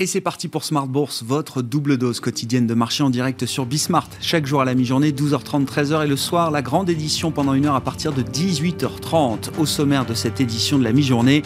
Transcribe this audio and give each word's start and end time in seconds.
Et 0.00 0.06
c'est 0.06 0.20
parti 0.20 0.46
pour 0.46 0.62
Smart 0.62 0.86
Bourse, 0.86 1.24
votre 1.26 1.60
double 1.60 1.98
dose 1.98 2.20
quotidienne 2.20 2.68
de 2.68 2.74
marché 2.74 3.02
en 3.02 3.10
direct 3.10 3.46
sur 3.46 3.66
Bismart. 3.66 4.08
Chaque 4.20 4.46
jour 4.46 4.60
à 4.60 4.64
la 4.64 4.76
mi-journée, 4.76 5.10
12h30, 5.10 5.66
13h 5.66 6.04
et 6.04 6.06
le 6.06 6.14
soir, 6.14 6.52
la 6.52 6.62
grande 6.62 6.88
édition 6.88 7.32
pendant 7.32 7.52
une 7.52 7.66
heure 7.66 7.74
à 7.74 7.80
partir 7.80 8.12
de 8.12 8.22
18h30. 8.22 9.58
Au 9.58 9.66
sommaire 9.66 10.06
de 10.06 10.14
cette 10.14 10.40
édition 10.40 10.78
de 10.78 10.84
la 10.84 10.92
mi-journée, 10.92 11.42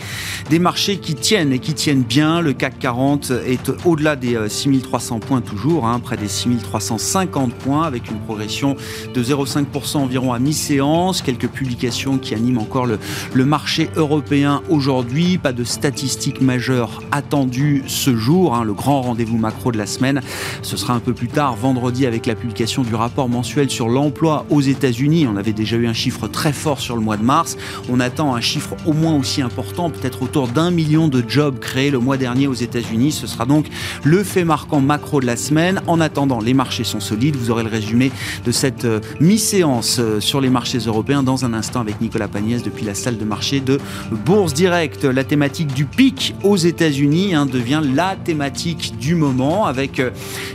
des 0.50 0.58
marchés 0.58 0.98
qui 0.98 1.14
tiennent 1.14 1.50
et 1.50 1.60
qui 1.60 1.72
tiennent 1.72 2.02
bien. 2.02 2.42
Le 2.42 2.52
CAC 2.52 2.78
40 2.78 3.30
est 3.46 3.72
au-delà 3.86 4.16
des 4.16 4.36
6300 4.50 5.16
euh, 5.16 5.18
points 5.20 5.40
toujours, 5.40 5.86
hein, 5.86 5.98
près 5.98 6.18
des 6.18 6.28
6350 6.28 7.54
points 7.54 7.84
avec 7.84 8.10
une 8.10 8.18
progression 8.18 8.76
de 9.14 9.22
0,5% 9.22 9.96
environ 9.96 10.34
à 10.34 10.38
mi-séance. 10.38 11.22
Quelques 11.22 11.48
publications 11.48 12.18
qui 12.18 12.34
animent 12.34 12.58
encore 12.58 12.84
le, 12.84 12.98
le 13.32 13.46
marché 13.46 13.88
européen 13.96 14.60
aujourd'hui. 14.68 15.38
Pas 15.38 15.54
de 15.54 15.64
statistiques 15.64 16.42
majeures 16.42 17.02
attendues 17.12 17.82
ce 17.86 18.14
jour. 18.14 18.41
Hein, 18.50 18.64
le 18.64 18.72
grand 18.72 19.02
rendez-vous 19.02 19.38
macro 19.38 19.72
de 19.72 19.78
la 19.78 19.86
semaine. 19.86 20.20
Ce 20.62 20.76
sera 20.76 20.94
un 20.94 21.00
peu 21.00 21.12
plus 21.12 21.28
tard, 21.28 21.56
vendredi, 21.56 22.06
avec 22.06 22.26
la 22.26 22.34
publication 22.34 22.82
du 22.82 22.94
rapport 22.94 23.28
mensuel 23.28 23.70
sur 23.70 23.88
l'emploi 23.88 24.44
aux 24.50 24.60
États-Unis. 24.60 25.26
On 25.26 25.36
avait 25.36 25.52
déjà 25.52 25.76
eu 25.76 25.86
un 25.86 25.92
chiffre 25.92 26.28
très 26.28 26.52
fort 26.52 26.80
sur 26.80 26.96
le 26.96 27.02
mois 27.02 27.16
de 27.16 27.22
mars. 27.22 27.56
On 27.88 28.00
attend 28.00 28.34
un 28.34 28.40
chiffre 28.40 28.74
au 28.86 28.92
moins 28.92 29.16
aussi 29.16 29.42
important, 29.42 29.90
peut-être 29.90 30.22
autour 30.22 30.48
d'un 30.48 30.70
million 30.70 31.08
de 31.08 31.22
jobs 31.26 31.58
créés 31.58 31.90
le 31.90 31.98
mois 31.98 32.16
dernier 32.16 32.46
aux 32.46 32.54
États-Unis. 32.54 33.12
Ce 33.12 33.26
sera 33.26 33.46
donc 33.46 33.66
le 34.02 34.24
fait 34.24 34.44
marquant 34.44 34.80
macro 34.80 35.20
de 35.20 35.26
la 35.26 35.36
semaine. 35.36 35.80
En 35.86 36.00
attendant, 36.00 36.40
les 36.40 36.54
marchés 36.54 36.84
sont 36.84 37.00
solides. 37.00 37.36
Vous 37.36 37.50
aurez 37.50 37.62
le 37.62 37.70
résumé 37.70 38.10
de 38.44 38.52
cette 38.52 38.84
euh, 38.84 39.00
mi-séance 39.20 39.98
euh, 40.00 40.20
sur 40.20 40.40
les 40.40 40.50
marchés 40.50 40.78
européens 40.78 41.22
dans 41.22 41.44
un 41.44 41.54
instant 41.54 41.80
avec 41.80 42.00
Nicolas 42.00 42.28
Pagnès 42.28 42.62
depuis 42.62 42.84
la 42.84 42.94
salle 42.94 43.18
de 43.18 43.24
marché 43.24 43.60
de 43.60 43.78
Bourse 44.24 44.54
Direct. 44.54 45.04
La 45.04 45.24
thématique 45.24 45.72
du 45.72 45.84
pic 45.84 46.34
aux 46.42 46.56
États-Unis 46.56 47.34
hein, 47.34 47.46
devient 47.46 47.82
la 47.94 48.16
thématique 48.16 48.31
thématique 48.32 48.94
du 48.98 49.14
moment 49.14 49.66
avec 49.66 50.00
euh, 50.00 50.10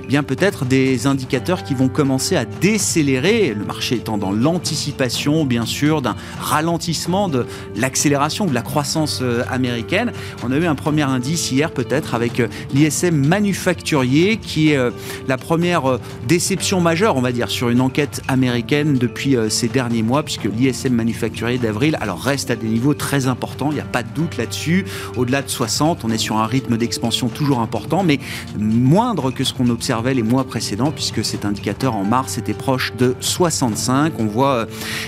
bien 0.08 0.24
peut-être 0.24 0.66
des 0.66 1.06
indicateurs 1.06 1.64
qui 1.64 1.76
vont 1.76 1.90
commencer 1.90 2.36
à 2.36 2.44
décélérer, 2.44 3.54
le 3.54 3.64
marché 3.66 3.98
étant 3.98 4.18
dans 4.18 4.32
l'anticipation 4.32 5.46
bien 5.46 5.68
sûr 5.68 6.02
d'un 6.02 6.16
ralentissement 6.40 7.30
de 7.30 7.46
l'accélération 7.76 8.48
de 8.48 8.54
la 8.56 8.64
croissance 8.64 9.20
euh, 9.22 9.44
américaine. 9.48 10.12
On 10.44 10.52
a 10.52 10.58
eu 10.58 10.66
un 10.66 10.74
premier 10.74 11.04
indice 11.04 11.52
hier 11.52 11.70
peut-être 11.70 12.16
avec 12.16 12.40
euh, 12.40 12.48
l'ISM 12.74 13.16
manufacturier 13.16 14.38
qui 14.38 14.72
est 14.72 14.80
la 15.28 15.38
première 15.38 16.00
déception 16.28 16.82
majeure 16.82 17.16
on 17.16 17.22
va 17.22 17.32
dire 17.32 17.50
sur 17.50 17.70
une 17.70 17.82
enquête 17.82 18.24
américaine 18.28 18.96
depuis 18.96 19.36
ces 19.50 19.68
derniers 19.68 20.02
mois 20.02 20.24
puisque 20.24 20.46
l'ISM 20.46 20.94
manufacturier 20.94 21.60
d'avril 21.60 21.96
alors 22.02 22.20
reste 22.20 22.50
à 22.50 22.56
des 22.56 22.68
niveaux 22.68 22.96
très 22.96 23.28
importants, 23.28 23.70
il 23.72 23.76
n'y 23.76 23.82
a 23.82 23.86
pas 23.86 24.02
de 24.02 24.10
doute 24.16 24.38
là-dessus. 24.38 24.86
Au-delà 25.16 25.44
de 25.44 25.50
60, 25.50 26.04
on 26.04 26.10
est 26.10 26.18
sur 26.18 26.38
un 26.38 26.48
rythme 26.48 26.78
d'expansion 26.78 27.28
toujours 27.30 27.60
important, 27.60 27.67
mais 28.04 28.20
moindre 28.60 29.32
que 29.32 29.44
ce 29.44 29.54
qu'on 29.54 29.70
observait 29.70 30.14
les 30.14 30.24
mois 30.24 30.44
précédents, 30.44 30.92
puisque 30.92 31.24
cet 31.24 31.46
indicateur 31.46 31.96
en 31.96 32.04
mars 32.04 32.38
était 32.38 32.54
proche 32.54 32.94
de 32.98 33.16
65. 33.20 34.14
On 34.20 34.26
voit 34.26 34.54
euh, 34.54 34.66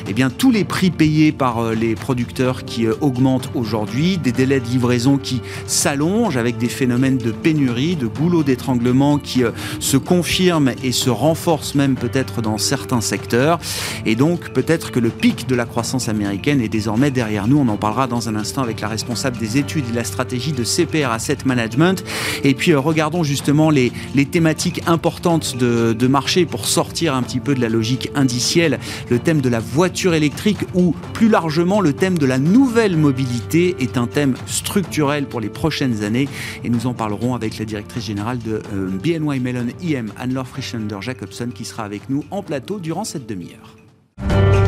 eh 0.07 0.13
bien, 0.13 0.29
tous 0.29 0.51
les 0.51 0.63
prix 0.63 0.91
payés 0.91 1.31
par 1.31 1.59
euh, 1.59 1.73
les 1.73 1.95
producteurs 1.95 2.65
qui 2.65 2.85
euh, 2.85 2.93
augmentent 3.01 3.49
aujourd'hui, 3.55 4.17
des 4.17 4.31
délais 4.31 4.59
de 4.59 4.65
livraison 4.65 5.17
qui 5.17 5.41
s'allongent 5.67 6.37
avec 6.37 6.57
des 6.57 6.69
phénomènes 6.69 7.17
de 7.17 7.31
pénurie, 7.31 7.95
de 7.95 8.07
goulot 8.07 8.43
d'étranglement 8.43 9.17
qui 9.17 9.43
se 9.79 9.97
confirment 9.97 10.71
et 10.83 10.91
se 10.91 11.09
renforcent 11.09 11.75
même 11.75 11.95
peut-être 11.95 12.41
dans 12.41 12.57
certains 12.57 13.01
secteurs. 13.01 13.59
Et 14.05 14.15
donc 14.15 14.49
peut-être 14.49 14.91
que 14.91 14.99
le 14.99 15.09
pic 15.09 15.47
de 15.47 15.55
la 15.55 15.65
croissance 15.65 16.09
américaine 16.09 16.61
est 16.61 16.69
désormais 16.69 17.11
derrière 17.11 17.47
nous. 17.47 17.57
On 17.57 17.67
en 17.67 17.77
parlera 17.77 18.07
dans 18.07 18.29
un 18.29 18.35
instant 18.35 18.61
avec 18.61 18.81
la 18.81 18.87
responsable 18.87 19.37
des 19.37 19.57
études 19.57 19.85
et 19.91 19.95
la 19.95 20.03
stratégie 20.03 20.51
de 20.51 20.63
CPR 20.63 21.11
Asset 21.11 21.39
Management. 21.45 22.03
Puis 22.53 22.71
euh, 22.71 22.79
regardons 22.79 23.23
justement 23.23 23.69
les, 23.69 23.91
thématiques 24.31 24.81
importantes 24.87 25.55
de, 25.57 26.07
marché 26.07 26.45
pour 26.45 26.65
sortir 26.65 27.13
un 27.13 27.21
petit 27.21 27.39
peu 27.39 27.53
de 27.53 27.61
la 27.61 27.69
logique 27.69 28.09
indicielle. 28.15 28.79
Le 29.09 29.19
thème 29.19 29.41
de 29.41 29.49
la 29.49 29.59
voiture 29.59 30.13
électrique 30.13 30.59
ou 30.73 30.95
plus 31.13 31.29
largement 31.29 31.81
le 31.81 31.93
thème 31.93 32.17
de 32.17 32.25
la 32.25 32.39
nouvelle 32.39 32.97
mobilité 32.97 33.75
est 33.79 33.97
un 33.97 34.07
thème 34.07 34.35
structurel 34.47 35.25
pour 35.25 35.39
les 35.39 35.49
prochaines 35.49 36.03
années 36.03 36.27
et 36.63 36.69
nous 36.69 36.87
en 36.87 36.93
parlerons 36.93 37.35
avec 37.35 37.57
la 37.59 37.65
directrice 37.65 38.05
générale 38.05 38.39
de 38.39 38.61
euh, 38.73 38.89
BNY 39.03 39.39
Mellon 39.39 39.67
IM, 39.83 40.11
Anne-Laure 40.17 40.47
Frischender 40.47 40.97
Jacobson 41.01 41.49
qui 41.53 41.65
sera 41.65 41.83
avec 41.83 42.09
nous 42.09 42.23
en 42.31 42.41
plateau 42.41 42.79
durant 42.79 43.03
cette 43.03 43.27
demi-heure. 43.27 44.58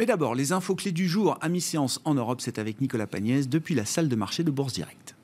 Mais 0.00 0.06
d'abord, 0.06 0.34
les 0.34 0.52
infos 0.52 0.74
clés 0.76 0.92
du 0.92 1.06
jour 1.06 1.36
à 1.42 1.50
mi-séance 1.50 2.00
en 2.06 2.14
Europe, 2.14 2.40
c'est 2.40 2.58
avec 2.58 2.80
Nicolas 2.80 3.06
Pagnès 3.06 3.50
depuis 3.50 3.74
la 3.74 3.84
salle 3.84 4.08
de 4.08 4.16
marché 4.16 4.42
de 4.42 4.50
Bourse 4.50 4.72
Directe. 4.72 5.14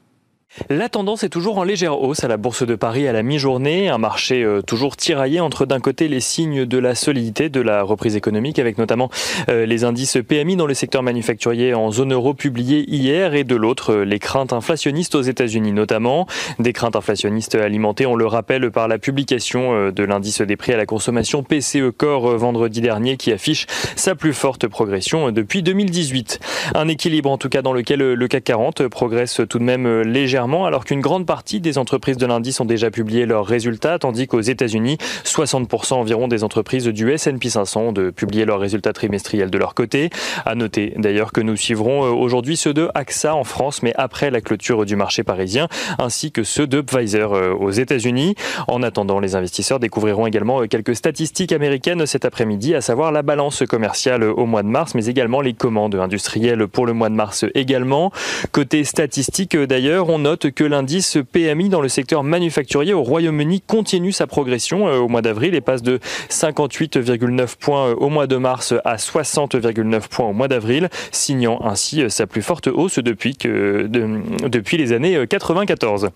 La 0.70 0.88
tendance 0.88 1.22
est 1.22 1.28
toujours 1.28 1.58
en 1.58 1.64
légère 1.64 2.00
hausse 2.00 2.24
à 2.24 2.28
la 2.28 2.38
Bourse 2.38 2.66
de 2.66 2.74
Paris 2.76 3.06
à 3.06 3.12
la 3.12 3.22
mi-journée, 3.22 3.90
un 3.90 3.98
marché 3.98 4.42
euh, 4.42 4.62
toujours 4.62 4.96
tiraillé 4.96 5.38
entre 5.38 5.66
d'un 5.66 5.80
côté 5.80 6.08
les 6.08 6.20
signes 6.20 6.64
de 6.64 6.78
la 6.78 6.94
solidité 6.94 7.50
de 7.50 7.60
la 7.60 7.82
reprise 7.82 8.16
économique 8.16 8.58
avec 8.58 8.78
notamment 8.78 9.10
euh, 9.50 9.66
les 9.66 9.84
indices 9.84 10.16
PMI 10.26 10.56
dans 10.56 10.66
le 10.66 10.72
secteur 10.72 11.02
manufacturier 11.02 11.74
en 11.74 11.90
zone 11.90 12.14
euro 12.14 12.32
publiés 12.32 12.86
hier 12.88 13.34
et 13.34 13.44
de 13.44 13.54
l'autre 13.54 13.92
euh, 13.92 14.04
les 14.04 14.18
craintes 14.18 14.54
inflationnistes 14.54 15.14
aux 15.14 15.20
États-Unis 15.20 15.72
notamment, 15.72 16.26
des 16.58 16.72
craintes 16.72 16.96
inflationnistes 16.96 17.54
alimentées, 17.54 18.06
on 18.06 18.16
le 18.16 18.26
rappelle 18.26 18.70
par 18.70 18.88
la 18.88 18.98
publication 18.98 19.90
de 19.90 20.04
l'indice 20.04 20.40
des 20.40 20.56
prix 20.56 20.72
à 20.72 20.76
la 20.76 20.86
consommation 20.86 21.42
PCE 21.42 21.90
Core 21.96 22.38
vendredi 22.38 22.80
dernier 22.80 23.18
qui 23.18 23.30
affiche 23.30 23.66
sa 23.94 24.14
plus 24.14 24.32
forte 24.32 24.66
progression 24.68 25.30
depuis 25.32 25.62
2018. 25.62 26.40
Un 26.74 26.88
équilibre 26.88 27.30
en 27.30 27.36
tout 27.36 27.48
cas 27.48 27.62
dans 27.62 27.72
lequel 27.72 28.00
le 28.00 28.28
CAC 28.28 28.44
40 28.44 28.88
progresse 28.88 29.40
tout 29.48 29.58
de 29.58 29.64
même 29.64 30.02
légèrement 30.02 30.45
alors 30.46 30.84
qu'une 30.84 31.00
grande 31.00 31.26
partie 31.26 31.60
des 31.60 31.76
entreprises 31.76 32.16
de 32.16 32.26
l'indice 32.26 32.60
ont 32.60 32.64
déjà 32.64 32.90
publié 32.90 33.26
leurs 33.26 33.46
résultats, 33.46 33.98
tandis 33.98 34.28
qu'aux 34.28 34.40
États-Unis, 34.40 34.96
60% 35.24 35.94
environ 35.94 36.28
des 36.28 36.44
entreprises 36.44 36.84
du 36.84 37.10
S&P 37.10 37.48
500 37.48 37.80
ont 37.80 37.92
de 37.92 38.10
publier 38.10 38.44
leurs 38.44 38.60
résultats 38.60 38.92
trimestriels 38.92 39.50
de 39.50 39.58
leur 39.58 39.74
côté. 39.74 40.10
À 40.44 40.54
noter 40.54 40.94
d'ailleurs 40.96 41.32
que 41.32 41.40
nous 41.40 41.56
suivrons 41.56 42.04
euh, 42.04 42.10
aujourd'hui 42.10 42.56
ceux 42.56 42.72
de 42.72 42.88
AXA 42.94 43.34
en 43.34 43.42
France, 43.42 43.82
mais 43.82 43.92
après 43.96 44.30
la 44.30 44.40
clôture 44.40 44.86
du 44.86 44.94
marché 44.94 45.24
parisien, 45.24 45.68
ainsi 45.98 46.30
que 46.30 46.44
ceux 46.44 46.66
de 46.66 46.80
Pfizer 46.80 47.32
euh, 47.32 47.52
aux 47.52 47.72
États-Unis. 47.72 48.36
En 48.68 48.82
attendant, 48.82 49.18
les 49.18 49.34
investisseurs 49.34 49.80
découvriront 49.80 50.26
également 50.26 50.62
euh, 50.62 50.66
quelques 50.66 50.94
statistiques 50.94 51.52
américaines 51.52 52.06
cet 52.06 52.24
après-midi, 52.24 52.74
à 52.74 52.80
savoir 52.80 53.10
la 53.10 53.22
balance 53.22 53.64
commerciale 53.68 54.22
au 54.22 54.46
mois 54.46 54.62
de 54.62 54.68
mars, 54.68 54.94
mais 54.94 55.06
également 55.06 55.40
les 55.40 55.54
commandes 55.54 55.96
industrielles 55.96 56.68
pour 56.68 56.86
le 56.86 56.92
mois 56.92 57.08
de 57.08 57.14
mars 57.14 57.44
également. 57.54 58.12
Côté 58.52 58.84
statistique 58.84 59.56
d'ailleurs, 59.56 60.08
on 60.08 60.20
note 60.20 60.35
que 60.44 60.64
l'indice 60.64 61.18
PMI 61.32 61.68
dans 61.68 61.80
le 61.80 61.88
secteur 61.88 62.22
manufacturier 62.22 62.92
au 62.92 63.02
Royaume-Uni 63.02 63.62
continue 63.62 64.12
sa 64.12 64.26
progression 64.26 64.88
euh, 64.88 64.98
au 64.98 65.08
mois 65.08 65.22
d'avril 65.22 65.54
et 65.54 65.60
passe 65.60 65.82
de 65.82 65.98
58,9 66.30 67.56
points 67.58 67.88
euh, 67.88 67.94
au 67.94 68.08
mois 68.08 68.26
de 68.26 68.36
mars 68.36 68.74
à 68.84 68.96
60,9 68.96 70.08
points 70.08 70.26
au 70.26 70.32
mois 70.32 70.48
d'avril, 70.48 70.88
signant 71.10 71.60
ainsi 71.64 72.02
euh, 72.02 72.08
sa 72.08 72.26
plus 72.26 72.42
forte 72.42 72.66
hausse 72.66 72.98
depuis, 72.98 73.36
que, 73.36 73.86
depuis 73.88 74.76
les 74.76 74.92
années 74.92 75.26
94. 75.26 76.10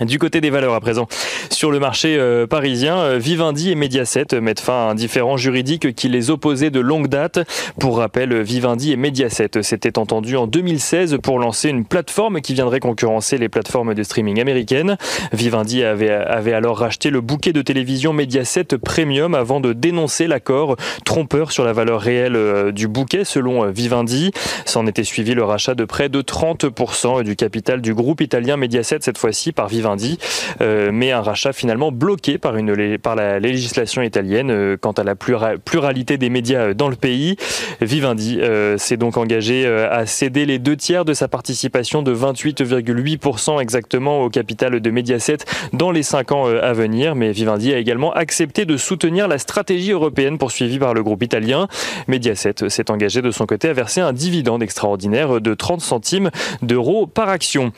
Du 0.00 0.20
côté 0.20 0.40
des 0.40 0.50
valeurs 0.50 0.74
à 0.74 0.80
présent, 0.80 1.08
sur 1.50 1.72
le 1.72 1.80
marché 1.80 2.16
euh, 2.16 2.46
parisien, 2.46 2.98
euh, 2.98 3.18
Vivendi 3.18 3.72
et 3.72 3.74
Mediaset 3.74 4.26
mettent 4.40 4.60
fin 4.60 4.86
à 4.86 4.90
un 4.90 4.94
différend 4.94 5.36
juridique 5.36 5.92
qui 5.96 6.08
les 6.08 6.30
opposait 6.30 6.70
de 6.70 6.78
longue 6.78 7.08
date. 7.08 7.40
Pour 7.80 7.98
rappel, 7.98 8.40
Vivendi 8.42 8.92
et 8.92 8.96
Mediaset 8.96 9.62
s'étaient 9.62 9.98
entendus 9.98 10.36
en 10.36 10.46
2016 10.46 11.18
pour 11.20 11.40
lancer 11.40 11.70
une 11.70 11.84
plateforme 11.84 12.40
qui 12.42 12.54
viendrait 12.54 12.78
concurrencer 12.78 13.38
les 13.38 13.48
plateformes 13.48 13.94
de 13.94 14.02
streaming 14.04 14.40
américaines. 14.40 14.98
Vivendi 15.32 15.82
avait, 15.82 16.52
alors 16.52 16.78
racheté 16.78 17.10
le 17.10 17.20
bouquet 17.20 17.52
de 17.52 17.62
télévision 17.62 18.12
Mediaset 18.12 18.64
Premium 18.84 19.34
avant 19.34 19.58
de 19.58 19.72
dénoncer 19.72 20.28
l'accord 20.28 20.76
trompeur 21.04 21.50
sur 21.50 21.64
la 21.64 21.72
valeur 21.72 22.00
réelle 22.00 22.36
euh, 22.36 22.70
du 22.70 22.86
bouquet 22.86 23.24
selon 23.24 23.68
Vivendi. 23.68 24.30
S'en 24.64 24.86
était 24.86 25.02
suivi 25.02 25.34
le 25.34 25.42
rachat 25.42 25.74
de 25.74 25.84
près 25.84 26.08
de 26.08 26.22
30% 26.22 27.24
du 27.24 27.34
capital 27.34 27.80
du 27.80 27.94
groupe 27.94 28.20
italien 28.20 28.56
Mediaset 28.56 28.98
cette 29.00 29.18
fois-ci 29.18 29.50
par 29.50 29.66
Vivendi 29.66 29.77
Vivendi, 29.78 30.18
euh, 30.60 30.90
mais 30.92 31.12
un 31.12 31.22
rachat 31.22 31.52
finalement 31.52 31.92
bloqué 31.92 32.36
par, 32.36 32.56
une, 32.56 32.98
par 32.98 33.14
la 33.14 33.38
législation 33.38 34.02
italienne 34.02 34.50
euh, 34.50 34.76
quant 34.76 34.90
à 34.90 35.04
la 35.04 35.14
pluralité 35.14 36.18
des 36.18 36.30
médias 36.30 36.70
euh, 36.70 36.74
dans 36.74 36.88
le 36.88 36.96
pays. 36.96 37.36
Vivendi 37.80 38.40
s'est 38.76 38.96
donc 38.96 39.16
engagé 39.16 39.66
à 39.66 40.04
céder 40.04 40.46
les 40.46 40.58
deux 40.58 40.76
tiers 40.76 41.04
de 41.04 41.14
sa 41.14 41.28
participation 41.28 42.02
de 42.02 42.12
28,8% 42.12 43.60
exactement 43.60 44.24
au 44.24 44.30
capital 44.30 44.80
de 44.80 44.90
Mediaset 44.90 45.38
dans 45.72 45.92
les 45.92 46.02
cinq 46.02 46.32
ans 46.32 46.46
à 46.46 46.72
venir, 46.72 47.14
mais 47.14 47.30
Vivendi 47.30 47.72
a 47.72 47.78
également 47.78 48.12
accepté 48.12 48.64
de 48.64 48.76
soutenir 48.76 49.28
la 49.28 49.38
stratégie 49.38 49.92
européenne 49.92 50.38
poursuivie 50.38 50.78
par 50.80 50.92
le 50.92 51.04
groupe 51.04 51.22
italien. 51.22 51.68
Mediaset 52.08 52.68
s'est 52.68 52.90
engagé 52.90 53.22
de 53.22 53.30
son 53.30 53.46
côté 53.46 53.68
à 53.68 53.72
verser 53.72 54.00
un 54.00 54.12
dividende 54.12 54.62
extraordinaire 54.62 55.40
de 55.40 55.54
30 55.54 55.80
centimes 55.80 56.30
d'euros 56.62 57.06
par 57.06 57.28
action. 57.28 57.72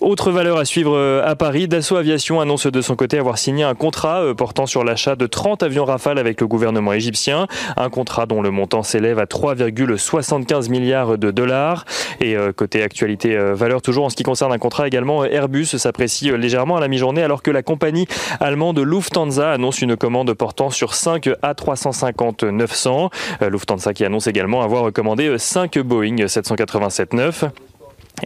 Autre 0.00 0.30
valeur 0.30 0.58
à 0.58 0.64
suivre 0.64 1.22
à 1.24 1.34
Paris, 1.40 1.68
Dassault 1.68 1.96
Aviation 1.96 2.38
annonce 2.42 2.66
de 2.66 2.82
son 2.82 2.96
côté 2.96 3.16
avoir 3.16 3.38
signé 3.38 3.64
un 3.64 3.74
contrat 3.74 4.20
euh, 4.20 4.34
portant 4.34 4.66
sur 4.66 4.84
l'achat 4.84 5.16
de 5.16 5.26
30 5.26 5.62
avions 5.62 5.86
Rafale 5.86 6.18
avec 6.18 6.38
le 6.38 6.46
gouvernement 6.46 6.92
égyptien. 6.92 7.46
Un 7.78 7.88
contrat 7.88 8.26
dont 8.26 8.42
le 8.42 8.50
montant 8.50 8.82
s'élève 8.82 9.18
à 9.18 9.24
3,75 9.24 10.68
milliards 10.68 11.16
de 11.16 11.30
dollars. 11.30 11.86
Et 12.20 12.36
euh, 12.36 12.52
côté 12.52 12.82
actualité 12.82 13.38
valeur, 13.54 13.80
toujours 13.80 14.04
en 14.04 14.10
ce 14.10 14.16
qui 14.16 14.22
concerne 14.22 14.52
un 14.52 14.58
contrat 14.58 14.86
également, 14.86 15.24
Airbus 15.24 15.64
s'apprécie 15.64 16.30
légèrement 16.30 16.76
à 16.76 16.80
la 16.80 16.88
mi-journée 16.88 17.22
alors 17.22 17.42
que 17.42 17.50
la 17.50 17.62
compagnie 17.62 18.06
allemande 18.38 18.78
Lufthansa 18.78 19.50
annonce 19.50 19.80
une 19.80 19.96
commande 19.96 20.34
portant 20.34 20.68
sur 20.68 20.92
5 20.92 21.26
A350-900. 21.42 23.08
Lufthansa 23.48 23.94
qui 23.94 24.04
annonce 24.04 24.26
également 24.26 24.60
avoir 24.60 24.92
commandé 24.92 25.38
5 25.38 25.78
Boeing 25.78 26.16
787-9. 26.16 27.48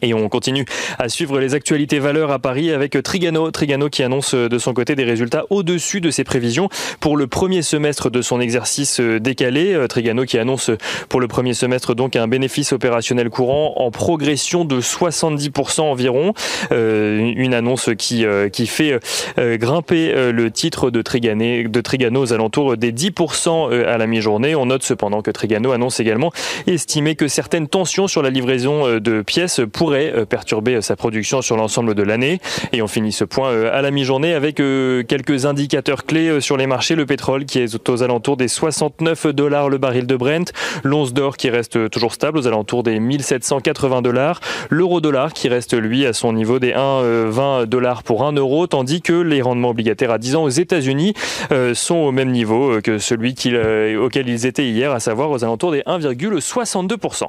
Et 0.02 0.14
on 0.14 0.28
continue 0.28 0.64
à 0.98 1.08
suivre 1.08 1.38
les 1.38 1.54
actualités 1.54 1.98
valeurs 1.98 2.30
à 2.30 2.38
Paris 2.38 2.70
avec 2.70 3.00
Trigano. 3.02 3.50
Trigano 3.50 3.88
qui 3.88 4.02
annonce 4.02 4.34
de 4.34 4.58
son 4.58 4.74
côté 4.74 4.94
des 4.94 5.04
résultats 5.04 5.44
au-dessus 5.50 6.00
de 6.00 6.10
ses 6.10 6.24
prévisions 6.24 6.68
pour 7.00 7.16
le 7.16 7.26
premier 7.26 7.62
semestre 7.62 8.10
de 8.10 8.22
son 8.22 8.40
exercice 8.40 9.00
décalé. 9.00 9.86
Trigano 9.88 10.24
qui 10.24 10.38
annonce 10.38 10.70
pour 11.08 11.20
le 11.20 11.28
premier 11.28 11.54
semestre 11.54 11.94
donc 11.94 12.16
un 12.16 12.28
bénéfice 12.28 12.72
opérationnel 12.72 13.30
courant 13.30 13.74
en 13.76 13.90
progression 13.90 14.64
de 14.64 14.80
70% 14.80 15.80
environ. 15.82 16.34
Euh, 16.72 17.32
une 17.36 17.54
annonce 17.54 17.90
qui, 17.98 18.24
euh, 18.24 18.48
qui 18.48 18.66
fait 18.66 18.98
euh, 19.38 19.56
grimper 19.56 20.12
le 20.32 20.50
titre 20.50 20.90
de, 20.90 21.02
Trigano, 21.02 21.68
de 21.68 21.80
Trigano 21.80 22.22
aux 22.22 22.32
alentours 22.32 22.76
des 22.76 22.92
10% 22.92 23.84
à 23.86 23.98
la 23.98 24.06
mi-journée. 24.06 24.54
On 24.54 24.66
note 24.66 24.82
cependant 24.82 25.22
que 25.22 25.30
Trigano 25.30 25.72
annonce 25.72 26.00
également 26.00 26.32
estimer 26.66 27.14
que 27.14 27.28
certaines 27.28 27.68
tensions 27.68 28.06
sur 28.06 28.22
la 28.22 28.30
livraison 28.30 28.98
de 28.98 29.22
pièces 29.22 29.60
pour 29.72 29.83
pourrait 29.84 30.14
euh, 30.16 30.24
perturber 30.24 30.76
euh, 30.76 30.80
sa 30.80 30.96
production 30.96 31.42
sur 31.42 31.58
l'ensemble 31.58 31.94
de 31.94 32.02
l'année. 32.02 32.40
Et 32.72 32.80
on 32.80 32.86
finit 32.86 33.12
ce 33.12 33.24
point 33.24 33.50
euh, 33.50 33.78
à 33.78 33.82
la 33.82 33.90
mi-journée 33.90 34.32
avec 34.32 34.56
quelques 34.56 35.44
indicateurs 35.44 36.06
clés 36.06 36.40
sur 36.40 36.56
les 36.56 36.66
marchés. 36.66 36.94
Le 36.94 37.04
pétrole 37.04 37.44
qui 37.44 37.58
est 37.58 37.88
aux 37.90 38.02
alentours 38.02 38.38
des 38.38 38.48
69 38.48 39.26
dollars 39.26 39.68
le 39.68 39.76
baril 39.76 40.06
de 40.06 40.16
Brent, 40.16 40.52
l'once 40.84 41.12
d'or 41.12 41.36
qui 41.36 41.50
reste 41.50 41.90
toujours 41.90 42.14
stable 42.14 42.38
aux 42.38 42.46
alentours 42.46 42.82
des 42.82 42.98
1780 42.98 44.00
dollars, 44.00 44.40
l'euro 44.70 45.02
dollar 45.02 45.34
qui 45.34 45.48
reste 45.48 45.74
lui 45.74 46.06
à 46.06 46.14
son 46.14 46.32
niveau 46.32 46.58
des 46.58 46.72
1,20 46.72 47.66
dollars 47.66 48.04
pour 48.04 48.24
1 48.24 48.32
euro, 48.32 48.66
tandis 48.66 49.02
que 49.02 49.12
les 49.12 49.42
rendements 49.42 49.70
obligataires 49.70 50.12
à 50.12 50.18
10 50.18 50.36
ans 50.36 50.44
aux 50.44 50.48
États-Unis 50.48 51.12
sont 51.74 51.96
au 51.96 52.12
même 52.12 52.30
niveau 52.30 52.80
que 52.82 52.98
celui 52.98 53.34
auquel 53.96 54.28
ils 54.28 54.46
étaient 54.46 54.68
hier, 54.68 54.92
à 54.92 55.00
savoir 55.00 55.30
aux 55.30 55.44
alentours 55.44 55.72
des 55.72 55.80
1,62%. 55.80 57.28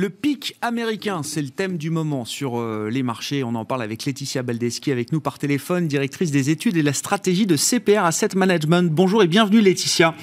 Le 0.00 0.10
pic 0.10 0.54
américain, 0.62 1.22
c'est 1.24 1.42
le 1.42 1.48
thème 1.48 1.76
du 1.76 1.90
moment 1.90 2.24
sur 2.24 2.60
euh, 2.60 2.88
les 2.88 3.02
marchés. 3.02 3.42
On 3.42 3.56
en 3.56 3.64
parle 3.64 3.82
avec 3.82 4.04
Laetitia 4.04 4.44
Baldeschi 4.44 4.92
avec 4.92 5.10
nous 5.10 5.18
par 5.18 5.40
téléphone, 5.40 5.88
directrice 5.88 6.30
des 6.30 6.50
études 6.50 6.76
et 6.76 6.82
de 6.82 6.86
la 6.86 6.92
stratégie 6.92 7.46
de 7.46 7.56
CPR 7.56 8.04
Asset 8.04 8.28
Management. 8.36 8.92
Bonjour 8.92 9.24
et 9.24 9.26
bienvenue 9.26 9.60
Laetitia. 9.60 10.14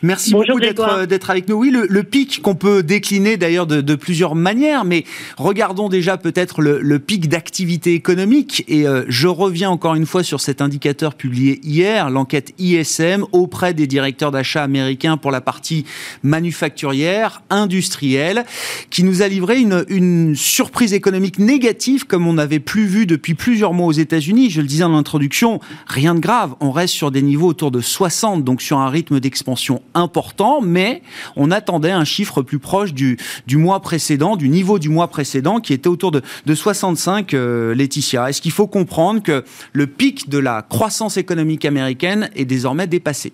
Merci 0.00 0.32
beaucoup 0.32 0.58
euh, 0.58 1.04
d'être 1.04 1.28
avec 1.28 1.46
nous. 1.46 1.56
Oui, 1.56 1.70
le, 1.70 2.02
pic 2.04 2.40
qu'on 2.40 2.54
peut 2.54 2.82
décliner 2.82 3.36
d'ailleurs 3.36 3.66
de, 3.66 3.94
plusieurs 3.96 4.34
manières, 4.34 4.86
mais 4.86 5.04
regardons 5.36 5.90
déjà 5.90 6.16
peut-être 6.16 6.62
le, 6.62 6.98
pic 6.98 7.28
d'activité 7.28 7.92
économique. 7.92 8.64
Et 8.66 8.88
euh, 8.88 9.04
je 9.08 9.28
reviens 9.28 9.68
encore 9.68 9.94
une 9.94 10.06
fois 10.06 10.22
sur 10.22 10.40
cet 10.40 10.62
indicateur 10.62 11.14
publié 11.14 11.60
hier, 11.62 12.08
l'enquête 12.08 12.54
ISM 12.56 13.26
auprès 13.32 13.74
des 13.74 13.86
directeurs 13.86 14.30
d'achat 14.30 14.62
américains 14.62 15.18
pour 15.18 15.32
la 15.32 15.42
partie 15.42 15.84
manufacturière, 16.22 17.42
industrielle, 17.50 18.46
qui 18.88 19.04
nous 19.04 19.17
a 19.22 19.28
livré 19.28 19.60
une, 19.60 20.34
surprise 20.34 20.92
économique 20.92 21.38
négative 21.38 22.06
comme 22.06 22.26
on 22.26 22.34
n'avait 22.34 22.60
plus 22.60 22.86
vu 22.86 23.06
depuis 23.06 23.34
plusieurs 23.34 23.72
mois 23.72 23.86
aux 23.86 23.92
États-Unis. 23.92 24.50
Je 24.50 24.60
le 24.60 24.66
disais 24.66 24.84
en 24.84 24.94
introduction, 24.94 25.60
rien 25.86 26.14
de 26.14 26.20
grave. 26.20 26.54
On 26.60 26.70
reste 26.70 26.94
sur 26.94 27.10
des 27.10 27.22
niveaux 27.22 27.48
autour 27.48 27.70
de 27.70 27.80
60, 27.80 28.44
donc 28.44 28.62
sur 28.62 28.78
un 28.78 28.88
rythme 28.88 29.20
d'expansion 29.20 29.82
important, 29.94 30.60
mais 30.60 31.02
on 31.36 31.50
attendait 31.50 31.90
un 31.90 32.04
chiffre 32.04 32.42
plus 32.42 32.58
proche 32.58 32.92
du, 32.94 33.18
mois 33.52 33.80
précédent, 33.80 34.36
du 34.36 34.48
niveau 34.48 34.78
du 34.78 34.88
mois 34.88 35.08
précédent, 35.08 35.60
qui 35.60 35.72
était 35.72 35.88
autour 35.88 36.10
de, 36.10 36.22
de 36.46 36.54
65, 36.54 37.34
euh, 37.34 37.74
Laetitia. 37.74 38.28
Est-ce 38.28 38.40
qu'il 38.40 38.52
faut 38.52 38.66
comprendre 38.66 39.22
que 39.22 39.44
le 39.72 39.86
pic 39.86 40.28
de 40.28 40.38
la 40.38 40.62
croissance 40.62 41.16
économique 41.16 41.64
américaine 41.64 42.30
est 42.36 42.44
désormais 42.44 42.86
dépassé? 42.86 43.32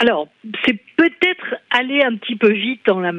Alors, 0.00 0.28
c'est 0.64 0.78
peut-être 0.98 1.54
aller 1.70 2.02
un 2.02 2.16
petit 2.16 2.34
peu 2.34 2.52
vite 2.52 2.80
dans 2.86 2.98
la 2.98 3.12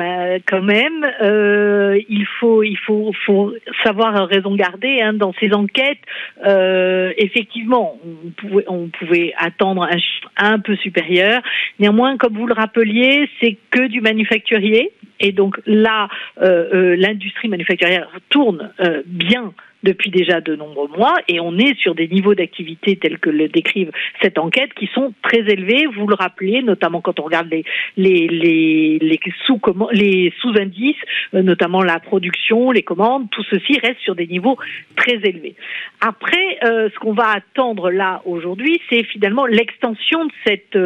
quand 0.45 0.61
même. 0.61 1.05
Euh, 1.21 1.97
il 2.09 2.25
faut, 2.39 2.61
il 2.61 2.77
faut, 2.77 3.11
faut 3.25 3.53
savoir 3.83 4.27
raison 4.27 4.53
garder 4.53 5.01
hein, 5.01 5.13
dans 5.13 5.33
ces 5.39 5.53
enquêtes. 5.53 6.01
Euh, 6.45 7.13
effectivement, 7.17 7.97
on 8.03 8.31
pouvait, 8.31 8.65
on 8.67 8.89
pouvait 8.89 9.33
attendre 9.37 9.83
un 9.83 9.97
chiffre 9.97 10.29
un 10.35 10.59
peu 10.59 10.75
supérieur. 10.75 11.41
Néanmoins, 11.79 12.17
comme 12.17 12.33
vous 12.33 12.47
le 12.47 12.53
rappeliez, 12.53 13.29
c'est 13.41 13.57
que 13.71 13.87
du 13.87 14.01
manufacturier. 14.01 14.91
Et 15.21 15.31
donc 15.31 15.59
là, 15.65 16.09
euh, 16.41 16.69
euh 16.73 16.95
l'industrie 16.97 17.47
manufacturière 17.47 18.09
tourne 18.29 18.71
euh, 18.81 19.03
bien 19.05 19.53
depuis 19.83 20.09
déjà 20.09 20.41
de 20.41 20.55
nombreux 20.55 20.89
mois 20.89 21.15
et 21.27 21.39
on 21.39 21.57
est 21.57 21.77
sur 21.79 21.95
des 21.95 22.07
niveaux 22.07 22.35
d'activité 22.35 22.97
tels 22.97 23.19
que 23.19 23.29
le 23.29 23.47
décrivent 23.47 23.91
cette 24.21 24.37
enquête 24.37 24.73
qui 24.73 24.87
sont 24.93 25.13
très 25.21 25.39
élevés. 25.39 25.85
Vous 25.85 26.07
le 26.07 26.15
rappelez, 26.15 26.61
notamment 26.61 27.01
quand 27.01 27.19
on 27.19 27.23
regarde 27.23 27.49
les 27.49 27.63
les 27.97 28.27
les, 28.27 28.99
les 29.01 29.19
sous 29.45 29.59
les 29.91 30.33
sous-indices, 30.41 30.95
euh, 31.33 31.41
notamment 31.41 31.81
la 31.81 31.99
production, 31.99 32.71
les 32.71 32.83
commandes, 32.83 33.29
tout 33.31 33.43
ceci 33.43 33.79
reste 33.79 33.99
sur 34.01 34.15
des 34.15 34.27
niveaux 34.27 34.57
très 34.95 35.15
élevés. 35.15 35.55
Après, 36.01 36.59
euh, 36.63 36.89
ce 36.93 36.99
qu'on 36.99 37.13
va 37.13 37.29
attendre 37.29 37.91
là 37.91 38.21
aujourd'hui, 38.25 38.81
c'est 38.89 39.03
finalement 39.03 39.45
l'extension 39.45 40.25
de 40.25 40.31
cette 40.45 40.77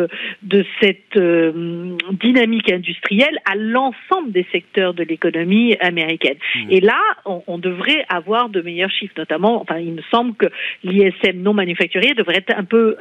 de 0.44 0.66
cette 0.82 1.18
euh, 1.18 1.96
dynamique 2.12 2.72
industrielle 2.72 3.38
à 3.46 3.56
l'ensemble 3.56 4.32
des 4.32 4.46
secteurs 4.52 4.94
de 4.94 5.04
l'économie 5.04 5.76
américaine. 5.80 6.38
Mmh. 6.56 6.72
Et 6.72 6.82
là, 6.82 7.00
on, 7.26 7.44
on 7.48 7.58
devrait 7.58 8.06
avoir 8.10 8.50
de 8.50 8.62
meilleurs 8.62 8.92
chiffres, 8.92 9.14
notamment, 9.18 9.62
enfin, 9.62 9.78
il 9.78 9.94
me 9.94 10.02
semble 10.12 10.36
que 10.36 10.48
l'ISM 10.84 11.42
non 11.42 11.54
manufacturier 11.54 12.14
devrait 12.14 12.38
être 12.38 12.58
un 12.58 12.64
peu, 12.64 12.96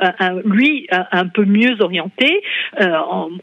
lui, 0.44 0.86
un, 0.90 1.26
peu 1.26 1.44
mieux 1.44 1.80
orienté, 1.80 2.42
euh, 2.80 2.96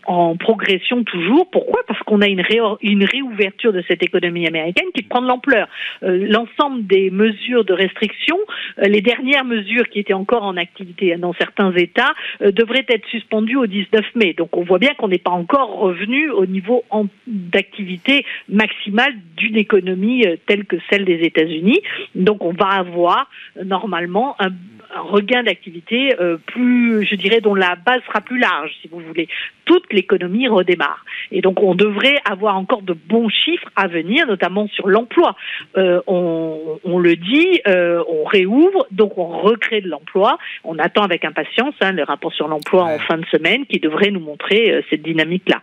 en, 0.05 0.28
progression 0.35 1.03
toujours. 1.03 1.49
Pourquoi? 1.51 1.81
Parce 1.87 1.99
qu'on 2.03 2.21
a 2.21 2.27
une, 2.27 2.41
réouverture 2.41 3.73
de 3.73 3.83
cette 3.87 4.03
économie 4.03 4.47
américaine 4.47 4.87
qui 4.93 5.03
prend 5.03 5.21
de 5.21 5.27
l'ampleur. 5.27 5.67
Euh, 6.03 6.27
l'ensemble 6.29 6.85
des 6.85 7.09
mesures 7.11 7.65
de 7.65 7.73
restriction, 7.73 8.37
euh, 8.79 8.83
les 8.85 9.01
dernières 9.01 9.45
mesures 9.45 9.87
qui 9.89 9.99
étaient 9.99 10.13
encore 10.13 10.43
en 10.43 10.57
activité 10.57 11.15
dans 11.17 11.33
certains 11.33 11.71
États, 11.73 12.13
devraient 12.41 12.85
être 12.87 13.05
suspendues 13.07 13.57
au 13.57 13.67
19 13.67 14.05
mai. 14.15 14.33
Donc 14.33 14.55
on 14.55 14.63
voit 14.63 14.79
bien 14.79 14.93
qu'on 14.97 15.07
n'est 15.07 15.17
pas 15.17 15.31
encore 15.31 15.77
revenu 15.79 16.29
au 16.29 16.45
niveau 16.45 16.83
d'activité 17.27 18.25
maximale 18.47 19.13
d'une 19.37 19.57
économie 19.57 20.25
telle 20.45 20.65
que 20.65 20.77
celle 20.89 21.05
des 21.05 21.19
États-Unis. 21.25 21.81
Donc 22.15 22.43
on 22.43 22.53
va 22.53 22.67
avoir 22.67 23.29
euh, 23.57 23.63
normalement 23.63 24.35
un, 24.39 24.49
regain 24.95 25.43
d'activité 25.43 26.15
euh, 26.19 26.37
plus, 26.37 27.05
je 27.05 27.15
dirais, 27.15 27.41
dont 27.41 27.53
la 27.53 27.75
base 27.75 28.01
sera 28.07 28.21
plus 28.21 28.39
large, 28.39 28.71
si 28.81 28.87
vous 28.87 28.99
voulez. 28.99 29.27
Toute 29.65 29.91
l'économie 29.93 30.18
redémarre. 30.25 31.03
Et 31.31 31.41
donc 31.41 31.61
on 31.61 31.75
devrait 31.75 32.19
avoir 32.25 32.57
encore 32.57 32.81
de 32.81 32.93
bons 32.93 33.29
chiffres 33.29 33.69
à 33.75 33.87
venir, 33.87 34.27
notamment 34.27 34.67
sur 34.67 34.87
l'emploi. 34.87 35.35
Euh, 35.77 36.01
on, 36.07 36.99
le 36.99 37.15
dit, 37.15 37.61
on 37.65 38.23
réouvre, 38.25 38.87
donc 38.91 39.17
on 39.17 39.27
recrée 39.27 39.81
de 39.81 39.87
l'emploi. 39.87 40.37
On 40.63 40.77
attend 40.79 41.03
avec 41.03 41.23
impatience 41.25 41.75
hein, 41.81 41.91
le 41.91 42.03
rapport 42.03 42.33
sur 42.33 42.47
l'emploi 42.47 42.83
en 42.83 42.99
fin 42.99 43.17
de 43.17 43.25
semaine 43.25 43.65
qui 43.65 43.79
devrait 43.79 44.11
nous 44.11 44.19
montrer 44.19 44.83
cette 44.89 45.01
dynamique-là. 45.01 45.61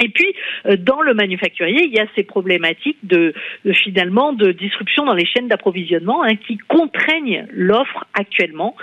Et 0.00 0.08
puis, 0.08 0.34
euh, 0.66 0.76
dans 0.76 1.02
le 1.02 1.14
manufacturier, 1.14 1.84
il 1.84 1.92
y 1.92 2.00
a 2.00 2.06
ces 2.16 2.24
problématiques 2.24 2.98
de, 3.04 3.32
finalement 3.72 4.32
de 4.32 4.50
disruption 4.50 5.04
dans 5.04 5.14
les 5.14 5.26
chaînes 5.26 5.48
d'approvisionnement 5.48 6.24
hein, 6.24 6.34
qui 6.36 6.58
contraignent 6.58 7.46
l'offre 7.52 8.04
actuellement 8.14 8.76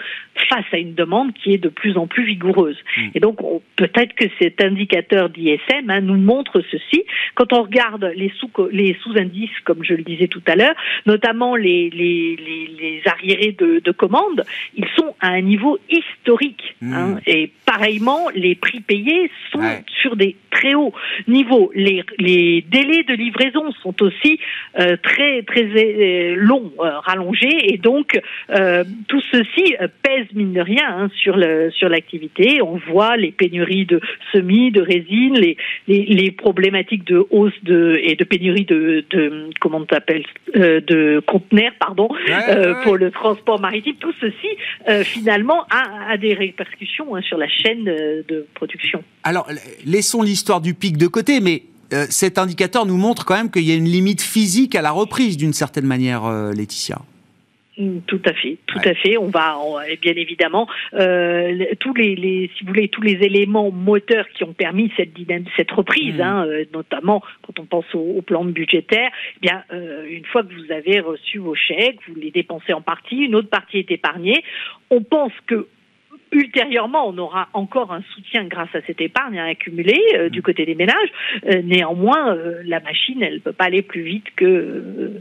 face 0.50 0.66
à 0.72 0.78
une 0.78 0.94
demande 0.94 1.34
qui 1.34 1.54
est 1.54 1.58
de 1.58 1.70
plus 1.70 1.98
en 1.98 2.08
plus 2.08 2.24
vigoureuse. 2.26 2.78
Hmm. 2.98 3.10
Et 3.14 3.20
donc, 3.20 3.40
peut-être 3.76 4.14
que 4.16 4.26
cet 4.40 4.64
indicateur 4.64 5.30
d'ISM 5.30 5.90
hein, 5.90 6.02
nous 6.02 6.18
montre 6.18 6.62
ceci. 6.72 7.04
Quand 7.36 7.54
on 7.54 7.64
regarde 7.64 8.12
les 8.16 8.32
sous 8.38 8.50
les 8.72 8.98
sous-indices, 9.04 9.60
comme 9.66 9.84
je 9.84 9.94
le 9.94 10.04
disais 10.04 10.28
tout 10.28 10.42
à 10.48 10.56
l'heure, 10.56 10.76
notamment 11.06 11.56
les, 11.56 11.90
les, 11.90 12.36
les, 12.38 13.02
arriérés 13.06 13.56
de, 13.58 13.80
de 13.80 13.92
commandes, 13.92 14.44
ils 14.76 14.88
sont 14.96 15.16
à 15.20 15.30
un 15.30 15.42
niveau 15.42 15.78
historique. 15.90 16.76
Hmm. 16.82 16.94
Hein, 16.94 17.20
et 17.26 17.52
pareillement, 17.66 18.30
les 18.34 18.56
prix 18.56 18.80
payés 18.80 19.30
sont 19.52 19.62
sur 20.02 20.16
des 20.16 20.36
très 20.50 20.74
hauts. 20.76 20.94
Niveau. 21.28 21.72
Les, 21.76 22.04
les 22.18 22.64
délais 22.70 23.04
de 23.04 23.14
livraison 23.14 23.72
sont 23.84 24.02
aussi 24.02 24.40
euh, 24.80 24.98
très 25.02 25.42
très 25.44 25.64
euh, 25.64 26.36
longs, 26.36 26.72
euh, 26.80 27.00
rallongés, 27.00 27.74
et 27.74 27.78
donc 27.78 28.20
tout 29.08 29.22
ceci 29.32 29.76
pèse 30.04 30.28
mine 30.34 30.54
de 30.54 30.62
rien 30.62 30.88
hein, 30.88 31.10
sur 31.16 31.36
le 31.38 31.72
sur 31.72 31.90
l'activité. 31.90 32.62
On 32.62 32.78
voit 32.92 33.18
les 33.18 33.32
pénuries 33.32 33.86
de 33.86 34.00
semis, 34.32 34.72
de 34.72 34.82
résine, 34.82 35.36
les, 35.36 35.58
les, 35.88 36.06
les 36.06 36.32
problématiques 36.32 37.06
de 37.06 37.26
hausse 37.30 37.54
de 37.64 38.00
et 38.04 38.16
de 38.16 38.24
pénurie 38.24 38.66
de, 38.66 39.06
de 39.10 39.50
comment 39.60 39.84
t'appelles 39.86 40.26
de 40.54 41.22
conteneurs, 41.26 41.74
pardon, 41.80 42.10
pour 42.84 42.98
le 42.98 43.12
transport 43.12 43.60
maritime. 43.60 43.96
Tout 44.00 44.14
ceci 44.20 44.48
finalement 45.04 45.66
a, 45.70 46.12
a 46.12 46.18
des 46.18 46.34
répercussions 46.34 47.16
hein, 47.16 47.22
sur 47.22 47.38
la 47.38 47.48
chaîne 47.48 47.86
de 47.86 48.46
production. 48.54 49.04
Alors 49.24 49.48
laissons 49.86 50.22
l'histoire 50.24 50.62
du 50.62 50.74
pic 50.82 50.98
de 50.98 51.08
côté, 51.08 51.40
mais 51.40 51.64
euh, 51.94 52.06
cet 52.10 52.38
indicateur 52.38 52.86
nous 52.86 52.98
montre 52.98 53.24
quand 53.24 53.36
même 53.36 53.52
qu'il 53.52 53.64
y 53.64 53.72
a 53.72 53.76
une 53.76 53.86
limite 53.86 54.22
physique 54.22 54.76
à 54.76 54.82
la 54.82 54.92
reprise 54.92 55.38
d'une 55.38 55.54
certaine 55.54 55.86
manière, 55.86 56.26
euh, 56.26 56.52
Laetitia. 56.54 56.98
Mm, 57.78 58.00
tout 58.08 58.22
à 58.26 58.34
fait, 58.34 58.58
tout 58.66 58.80
à 58.84 58.94
fait. 58.96 59.18
On 59.18 59.28
va, 59.28 59.58
bien 60.02 60.14
évidemment, 60.16 60.68
euh, 60.94 61.66
tous 61.80 61.94
les, 61.94 62.50
si 62.58 62.64
vous 62.64 62.70
voulez, 62.70 62.88
tous 62.88 63.02
les 63.02 63.24
éléments 63.24 63.72
moteurs 63.72 64.28
qui 64.30 64.44
ont 64.44 64.54
permis 64.54 64.92
cette 64.98 65.12
cette 65.56 65.72
reprise, 65.72 66.16
mm. 66.16 66.22
hein, 66.22 66.48
notamment 66.74 67.22
quand 67.46 67.60
on 67.60 67.66
pense 67.66 67.86
au, 67.94 68.22
plan 68.22 68.44
budgétaire. 68.44 69.12
Eh 69.38 69.40
bien, 69.42 69.64
une 70.10 70.26
fois 70.26 70.44
que 70.44 70.54
vous 70.54 70.72
avez 70.72 71.00
reçu 71.00 71.38
vos 71.38 71.56
chèques, 71.56 72.00
vous 72.08 72.16
les 72.16 72.32
dépensez 72.32 72.74
en 72.74 72.82
partie, 72.82 73.18
une 73.18 73.36
autre 73.36 73.50
partie 73.50 73.78
est 73.78 73.92
épargnée. 73.92 74.44
On 74.90 75.02
pense 75.02 75.34
que 75.46 75.68
Ultérieurement, 76.32 77.08
on 77.10 77.18
aura 77.18 77.50
encore 77.54 77.92
un 77.92 78.02
soutien 78.14 78.46
grâce 78.46 78.74
à 78.74 78.82
cette 78.88 79.02
épargne 79.02 79.38
accumulée 79.40 80.02
euh, 80.16 80.30
du 80.30 80.42
côté 80.42 80.66
des 80.66 80.76
ménages. 80.76 81.12
Euh, 81.46 81.62
néanmoins, 81.62 82.36
euh, 82.36 82.62
la 82.66 82.80
machine, 82.80 83.22
elle 83.22 83.36
ne 83.36 83.40
peut 83.40 83.52
pas 83.52 83.66
aller 83.66 83.82
plus 83.82 84.02
vite 84.02 84.28
que 84.36 85.12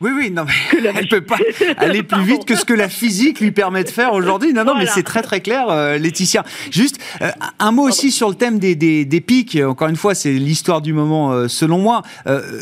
oui, 0.00 0.10
oui, 0.14 0.30
non, 0.30 0.44
mais 0.44 0.52
elle 0.94 1.04
ne 1.04 1.08
peut 1.08 1.22
pas 1.22 1.38
aller 1.76 2.04
plus 2.04 2.22
vite 2.22 2.44
que 2.44 2.54
ce 2.54 2.64
que 2.64 2.74
la 2.74 2.88
physique 2.88 3.40
lui 3.40 3.50
permet 3.50 3.82
de 3.82 3.88
faire 3.88 4.12
aujourd'hui. 4.12 4.52
Non, 4.52 4.64
non, 4.64 4.74
mais 4.76 4.86
c'est 4.86 5.02
très 5.02 5.22
très 5.22 5.40
clair, 5.40 5.68
euh, 5.70 5.98
Laetitia. 5.98 6.44
Juste 6.70 6.98
euh, 7.20 7.30
un 7.58 7.72
mot 7.72 7.88
aussi 7.88 8.12
sur 8.12 8.28
le 8.28 8.36
thème 8.36 8.60
des, 8.60 8.76
des, 8.76 9.04
des 9.04 9.20
pics. 9.20 9.58
Encore 9.60 9.88
une 9.88 9.96
fois, 9.96 10.14
c'est 10.14 10.32
l'histoire 10.32 10.82
du 10.82 10.92
moment, 10.92 11.32
euh, 11.32 11.48
selon 11.48 11.78
moi. 11.78 12.02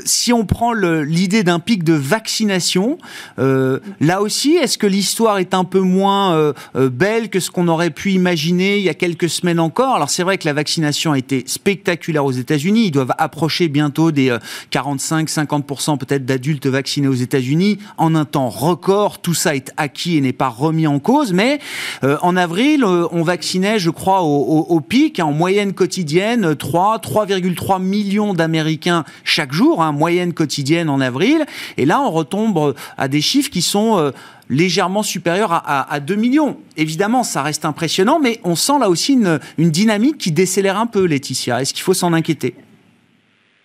si 0.05 0.33
on 0.33 0.47
prend 0.47 0.73
l'idée 0.73 1.43
d'un 1.43 1.59
pic 1.59 1.85
de 1.85 1.93
vaccination, 1.93 2.99
là 3.39 4.23
aussi, 4.23 4.57
est-ce 4.57 4.79
que 4.79 4.87
l'histoire 4.87 5.39
est 5.39 5.55
un 5.55 5.65
peu 5.65 5.81
moins 5.81 6.53
belle 6.75 7.29
que 7.29 7.41
ce 7.41 7.51
qu'on 7.51 7.69
aurait 7.69 7.91
pu 7.91 8.13
imaginer 8.13 8.79
il 8.79 8.85
y 8.85 8.89
a 8.89 8.95
quelques 8.95 9.29
semaines 9.29 9.61
encore? 9.61 9.95
Alors 9.95 10.11
c'est 10.11 10.23
vrai 10.23 10.39
que 10.39 10.47
la 10.47 10.53
vaccination 10.53 11.13
a 11.13 11.19
été 11.19 11.45
spectaculaire 11.47 12.25
aux 12.25 12.33
États-Unis. 12.33 12.87
Ils 12.87 12.91
doivent 12.91 13.15
approcher 13.19 13.69
bientôt 13.69 14.11
des 14.11 14.37
45-50% 14.73 15.99
peut-être 15.99 16.25
d'adultes 16.25 16.67
vaccinés 16.67 17.09
aux 17.09 17.13
États-Unis 17.13 17.26
États-Unis 17.27 17.79
en 17.99 18.15
un 18.15 18.25
temps 18.25 18.49
record. 18.49 19.19
Tout 19.19 19.35
ça 19.35 19.55
est 19.55 19.73
acquis 19.77 20.17
et 20.17 20.21
n'est 20.21 20.33
pas 20.33 20.49
remis 20.49 20.87
en 20.87 21.01
cause. 21.01 21.33
Mais 21.33 21.59
euh, 22.05 22.17
en 22.23 22.37
avril, 22.37 22.85
euh, 22.85 23.07
on 23.11 23.23
vaccinait, 23.23 23.79
je 23.79 23.91
crois, 23.91 24.23
au, 24.23 24.81
pic, 24.81 25.19
en 25.19 25.33
moyenne 25.33 25.73
quotidienne, 25.73 26.55
3, 26.55 26.99
3,3 26.99 27.83
millions 27.83 28.33
d'Américains 28.33 29.05
chaque 29.25 29.53
jour, 29.53 29.83
hein, 29.83 29.93
moyenne 29.93 30.33
quotidienne 30.33 30.89
en 30.89 31.01
avril. 31.01 31.45
Et 31.77 31.85
là, 31.85 32.01
on 32.01 32.11
retombe 32.11 32.75
à 32.97 33.09
des 33.09 33.21
chiffres 33.21 33.51
qui 33.51 33.63
sont 33.63 33.99
euh, 33.99 34.13
légèrement 34.49 35.03
supérieurs 35.03 35.51
à, 35.53 35.99
2 35.99 36.15
millions. 36.15 36.57
Évidemment, 36.77 37.25
ça 37.25 37.43
reste 37.43 37.65
impressionnant, 37.65 38.21
mais 38.21 38.41
on 38.45 38.55
sent 38.55 38.79
là 38.79 38.89
aussi 38.89 39.15
une, 39.15 39.41
une 39.59 39.71
dynamique 39.71 40.19
qui 40.19 40.31
décélère 40.31 40.79
un 40.79 40.87
peu, 40.87 41.05
Laetitia. 41.05 41.61
Est-ce 41.61 41.75
qu'il 41.75 41.83
faut 41.83 41.95
s'en 41.95 42.13
inquiéter? 42.13 42.55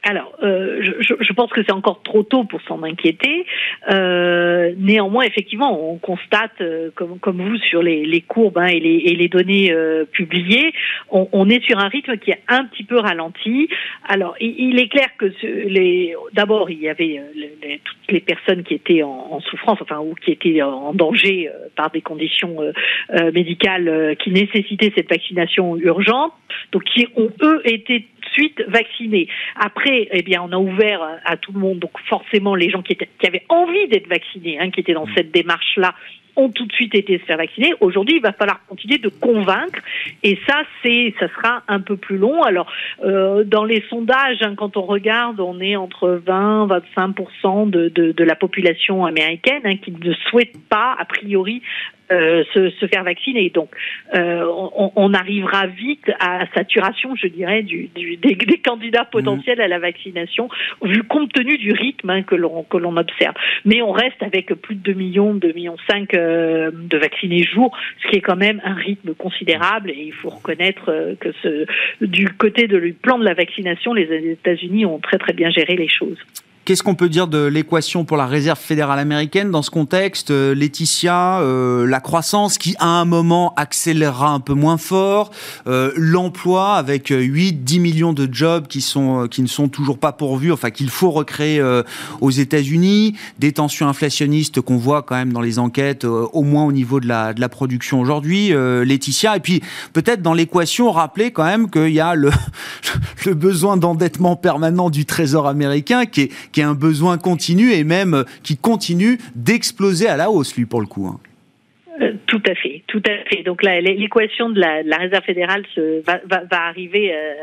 Alors, 0.04 0.34
euh, 0.42 0.82
je, 0.82 1.14
je, 1.20 1.34
pense 1.34 1.52
que 1.52 1.62
c'est 1.64 1.72
encore 1.72 2.02
trop 2.02 2.24
tôt 2.24 2.44
pour 2.44 2.60
s'en 2.64 2.82
inquiéter. 2.82 3.46
Euh, 3.92 4.74
néanmoins, 4.78 5.26
effectivement, 5.26 5.92
on 5.92 6.00
constate, 6.00 6.60
euh, 6.60 6.90
comme, 6.96 7.20
comme 7.20 7.38
vous, 7.38 7.58
sur 7.58 7.84
les, 7.84 8.04
les 8.06 8.22
courbes 8.22 8.58
hein, 8.58 8.66
et, 8.66 8.80
les, 8.80 8.96
et, 8.96 9.16
les, 9.16 9.28
données 9.28 9.72
euh, 9.72 10.06
publiées, 10.06 10.74
on, 11.12 11.30
on, 11.34 11.48
est 11.50 11.64
sur 11.64 11.78
un 11.78 11.88
rythme 11.88 12.18
qui 12.18 12.32
est 12.32 12.42
un 12.48 12.66
petit 12.66 12.84
peu 12.84 12.98
ralenti. 12.98 13.70
Alors, 14.08 14.36
il, 14.40 14.56
il 14.72 14.80
est 14.80 14.88
clair 14.88 15.08
que 15.20 15.32
les, 15.44 16.16
d'abord, 16.34 16.72
il 16.72 16.80
y 16.80 16.90
avait 16.90 17.20
euh, 17.20 17.32
les, 17.36 17.80
toutes 17.84 18.12
les 18.12 18.22
personnes 18.22 18.64
qui 18.64 18.74
étaient 18.74 19.04
en, 19.04 19.28
en, 19.30 19.40
souffrance, 19.42 19.78
enfin, 19.82 20.00
ou 20.00 20.16
qui 20.16 20.32
étaient 20.32 20.64
en 20.64 20.96
danger 20.96 21.48
par 21.76 21.92
des 21.92 22.02
conditions 22.02 22.58
médicales 23.34 24.16
qui 24.18 24.32
nécessitaient 24.32 24.92
cette 24.96 25.10
vaccination 25.10 25.78
urgente, 25.78 26.34
donc 26.72 26.84
qui 26.86 27.08
ont 27.16 27.32
eux 27.42 27.62
été 27.66 28.08
suite 28.34 28.64
vaccinés. 28.68 29.28
Après, 29.56 29.91
eh 30.12 30.22
bien, 30.22 30.42
on 30.44 30.52
a 30.52 30.58
ouvert 30.58 31.02
à 31.26 31.38
tout 31.38 31.52
le 31.54 31.60
monde, 31.60 31.80
donc 31.80 31.92
forcément 32.08 32.56
les 32.56 32.70
gens 32.70 32.82
qui, 32.82 32.94
étaient, 32.94 33.10
qui 33.20 33.28
avaient 33.28 33.46
envie 33.50 33.88
d'être 33.88 34.08
vaccinés, 34.08 34.60
hein, 34.60 34.70
qui 34.72 34.80
étaient 34.80 34.94
dans 34.94 35.06
mmh. 35.06 35.14
cette 35.16 35.32
démarche-là, 35.32 35.94
ont 36.36 36.50
tout 36.50 36.66
de 36.66 36.72
suite 36.72 36.96
été 36.96 37.20
se 37.20 37.26
faire 37.26 37.38
vacciner. 37.38 37.74
Aujourd'hui, 37.80 38.18
il 38.18 38.22
va 38.22 38.32
falloir 38.32 38.66
continuer 38.68 38.98
de 38.98 39.10
convaincre, 39.10 39.80
et 40.24 40.38
ça, 40.48 40.62
c'est, 40.82 41.14
ça 41.20 41.28
sera 41.30 41.64
un 41.68 41.82
peu 41.82 41.98
plus 41.98 42.18
long. 42.18 42.44
Alors, 42.44 42.72
euh, 43.04 43.44
dans 43.44 43.66
les 43.66 43.84
sondages, 43.90 44.42
hein, 44.42 44.56
quand 44.56 44.78
on 44.78 44.84
regarde, 44.84 45.40
on 45.40 45.60
est 45.60 45.76
entre 45.76 46.22
20 46.26 46.68
25 46.68 47.70
de, 47.70 47.90
de, 47.90 48.12
de 48.12 48.24
la 48.24 48.36
population 48.36 49.06
américaine 49.06 49.62
hein, 49.66 49.78
qui 49.78 49.92
ne 49.92 50.14
souhaite 50.30 50.56
pas, 50.70 50.96
a 50.98 51.06
priori, 51.06 51.62
euh, 52.12 52.44
se, 52.54 52.70
se, 52.72 52.88
faire 52.88 53.04
vacciner. 53.04 53.50
Donc, 53.50 53.70
euh, 54.16 54.46
on, 54.76 54.92
on, 54.96 55.14
arrivera 55.14 55.68
vite 55.68 56.12
à 56.20 56.46
saturation, 56.54 57.16
je 57.16 57.28
dirais, 57.28 57.64
du, 57.64 57.90
du, 57.96 58.18
des, 58.18 58.36
des, 58.36 58.58
candidats 58.58 59.06
potentiels 59.06 59.62
à 59.62 59.68
la 59.68 59.80
vaccination, 59.80 60.50
vu 60.82 61.04
compte 61.04 61.32
tenu 61.32 61.58
du 61.58 61.72
rythme 61.72 62.10
hein, 62.10 62.24
que 62.24 62.36
l'on 62.36 62.64
que 62.64 62.78
l'on 62.78 62.98
observe. 62.98 63.36
Mais 63.66 63.82
on 63.82 63.92
reste 63.92 64.22
avec 64.22 64.54
plus 64.56 64.76
de 64.76 64.82
2 64.82 64.94
millions, 64.94 65.34
2 65.34 65.54
millions 65.54 65.78
5 65.90 66.14
euh, 66.14 66.72
de 66.74 66.98
vaccinés 66.98 67.44
jour, 67.44 67.76
ce 68.04 68.10
qui 68.10 68.18
est 68.18 68.22
quand 68.22 68.36
même 68.36 68.62
un 68.64 68.74
rythme 68.74 69.14
considérable. 69.14 69.92
Et 69.92 70.04
il 70.04 70.14
faut 70.14 70.30
reconnaître 70.30 70.90
euh, 70.90 71.16
que 71.20 71.32
ce, 71.42 71.66
du 72.02 72.30
côté 72.30 72.68
de, 72.68 72.80
du 72.80 72.94
plan 72.94 73.18
de 73.18 73.26
la 73.26 73.34
vaccination, 73.34 73.94
les 73.94 74.32
États-Unis 74.32 74.86
ont 74.86 75.00
très 75.00 75.18
très 75.18 75.34
bien 75.34 75.50
géré 75.50 75.76
les 75.76 75.90
choses. 75.90 76.20
Qu'est-ce 76.72 76.84
qu'on 76.84 76.96
peut 76.96 77.10
dire 77.10 77.28
de 77.28 77.48
l'équation 77.48 78.06
pour 78.06 78.16
la 78.16 78.26
réserve 78.26 78.58
fédérale 78.58 78.98
américaine 78.98 79.52
dans 79.52 79.62
ce 79.62 79.70
contexte 79.70 80.32
euh, 80.32 80.56
Laetitia, 80.56 81.42
euh, 81.42 81.86
la 81.86 82.00
croissance 82.00 82.58
qui 82.58 82.78
à 82.80 82.88
un 82.88 83.04
moment 83.04 83.54
accélérera 83.58 84.30
un 84.30 84.40
peu 84.40 84.54
moins 84.54 84.78
fort, 84.78 85.32
euh, 85.68 85.92
l'emploi 85.98 86.76
avec 86.76 87.10
8-10 87.10 87.82
millions 87.82 88.14
de 88.14 88.26
jobs 88.32 88.68
qui, 88.68 88.80
sont, 88.80 89.28
qui 89.30 89.42
ne 89.42 89.48
sont 89.48 89.68
toujours 89.68 89.98
pas 89.98 90.14
pourvus, 90.14 90.54
enfin 90.54 90.70
qu'il 90.70 90.90
faut 90.90 91.12
recréer 91.12 91.62
aux 92.22 92.32
États-Unis, 92.32 93.18
des 93.38 93.52
tensions 93.52 93.90
inflationnistes 93.90 94.62
qu'on 94.62 94.78
voit 94.78 95.02
quand 95.02 95.16
même 95.16 95.34
dans 95.34 95.42
les 95.42 95.60
enquêtes, 95.60 96.06
au 96.06 96.44
moins 96.44 96.64
au 96.64 96.72
niveau 96.72 97.02
de 97.02 97.08
la, 97.10 97.34
de 97.34 97.42
la 97.42 97.50
production 97.50 98.00
aujourd'hui, 98.00 98.54
Laetitia, 98.54 99.36
et 99.36 99.42
puis 99.42 99.62
peut-être 99.92 100.22
dans 100.22 100.34
l'équation 100.34 100.90
rappeler 100.90 101.32
quand 101.32 101.44
même 101.44 101.70
qu'il 101.70 101.92
y 101.92 102.00
a 102.00 102.16
le, 102.16 102.32
le 103.26 103.34
besoin 103.34 103.76
d'endettement 103.76 104.38
permanent 104.38 104.90
du 104.90 105.06
Trésor 105.06 105.50
américain 105.50 106.06
qui 106.06 106.22
est 106.22 106.61
un 106.64 106.74
besoin 106.74 107.18
continu 107.18 107.72
et 107.72 107.84
même 107.84 108.14
euh, 108.14 108.24
qui 108.44 108.58
continue 108.58 109.18
d'exploser 109.36 110.08
à 110.08 110.18
la 110.18 110.30
hausse, 110.30 110.56
lui, 110.56 110.66
pour 110.66 110.82
le 110.82 110.88
coup. 110.88 111.08
Hein. 111.08 111.20
Euh, 112.02 112.14
tout 112.26 112.42
à 112.48 112.56
fait, 112.56 112.84
tout 112.88 113.02
à 113.06 113.30
fait. 113.30 113.44
Donc 113.44 113.64
l'équation 113.64 114.50
de 114.50 114.60
la, 114.60 114.98
réserve 114.98 115.24
fédérale 115.24 115.64
va, 116.06 116.42
arriver 116.52 117.14
euh, 117.14 117.34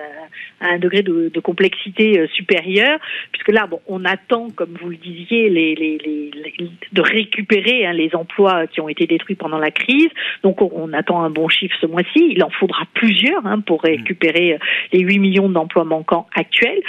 à 0.60 0.70
un 0.70 0.78
degré 0.78 1.02
de, 1.02 1.40
complexité 1.40 2.26
supérieur, 2.34 2.98
puisque 3.30 3.52
là, 3.52 3.66
bon, 3.66 3.80
on 3.86 4.04
attend, 4.04 4.48
comme 4.50 4.74
vous 4.80 4.88
le 4.88 4.96
disiez, 4.96 5.50
de 5.50 7.00
récupérer 7.00 7.86
hein, 7.86 7.92
les 7.92 8.14
emplois 8.14 8.66
qui 8.66 8.80
ont 8.80 8.88
été 8.88 9.06
détruits 9.06 9.36
pendant 9.36 9.58
la 9.58 9.70
crise. 9.70 10.08
Donc 10.42 10.60
on, 10.60 10.92
attend 10.92 11.22
un 11.22 11.30
bon 11.30 11.48
chiffre 11.48 11.76
ce 11.80 11.86
mois-ci. 11.86 12.32
Il 12.32 12.42
en 12.42 12.50
faudra 12.50 12.84
plusieurs 12.94 13.46
hein, 13.46 13.60
pour 13.60 13.82
récupérer 13.82 14.58
les 14.92 15.00
8 15.00 15.18
millions 15.18 15.48
d'emplois 15.48 15.84
manquants 15.84 16.26
actuels, 16.34 16.80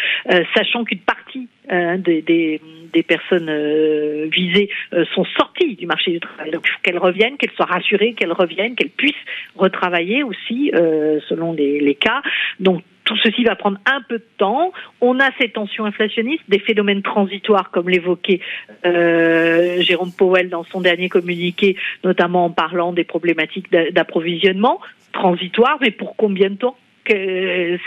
sachant 0.56 0.86
qu'une 0.86 1.00
partie 1.00 1.48
euh, 1.72 1.98
des, 1.98 3.04
personnes 3.08 3.50
euh, 3.50 4.28
visées 4.32 4.70
euh, 4.94 5.06
sont 5.16 5.26
sorties 5.38 5.76
du 5.76 5.86
marché 5.86 6.12
du 6.12 6.20
travail. 6.20 6.52
Donc, 6.52 6.68
qu'elles 6.84 6.98
reviennent, 6.98 7.38
qu'elles 7.38 7.52
soient 7.52 7.66
rassurées, 7.66 8.14
qu'elles 8.14 8.34
reviennent, 8.34 8.76
qu'elles 8.76 8.90
puissent 8.90 9.14
retravailler 9.56 10.24
aussi 10.24 10.72
selon 10.74 11.54
les, 11.54 11.96
cas. 11.96 12.22
Donc, 12.60 12.84
tout 13.06 13.18
ceci 13.24 13.44
va 13.44 13.56
prendre 13.56 13.80
un 13.86 14.02
peu 14.08 14.20
de 14.20 14.26
temps. 14.38 14.72
On 15.02 15.20
a 15.20 15.30
ces 15.40 15.50
tensions 15.50 15.86
inflationnistes, 15.86 16.44
des 16.48 16.60
phénomènes 16.60 17.02
transitoires, 17.02 17.72
comme 17.72 17.90
l'évoquait 17.90 18.40
euh, 18.86 19.82
Jérôme 19.82 20.12
Powell 20.12 20.50
dans 20.50 20.64
son 20.66 20.82
dernier 20.82 21.10
communiqué, 21.10 21.76
notamment 22.04 22.46
en 22.46 22.52
parlant 22.52 22.94
des 22.94 23.04
problématiques 23.04 23.72
d'approvisionnement 23.72 24.80
transitoires, 25.12 25.78
mais 25.82 25.92
pour 25.92 26.16
combien 26.16 26.50
de 26.50 26.56
temps? 26.56 26.78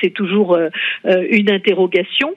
C'est 0.00 0.10
toujours 0.10 0.58
une 1.04 1.50
interrogation. 1.50 2.34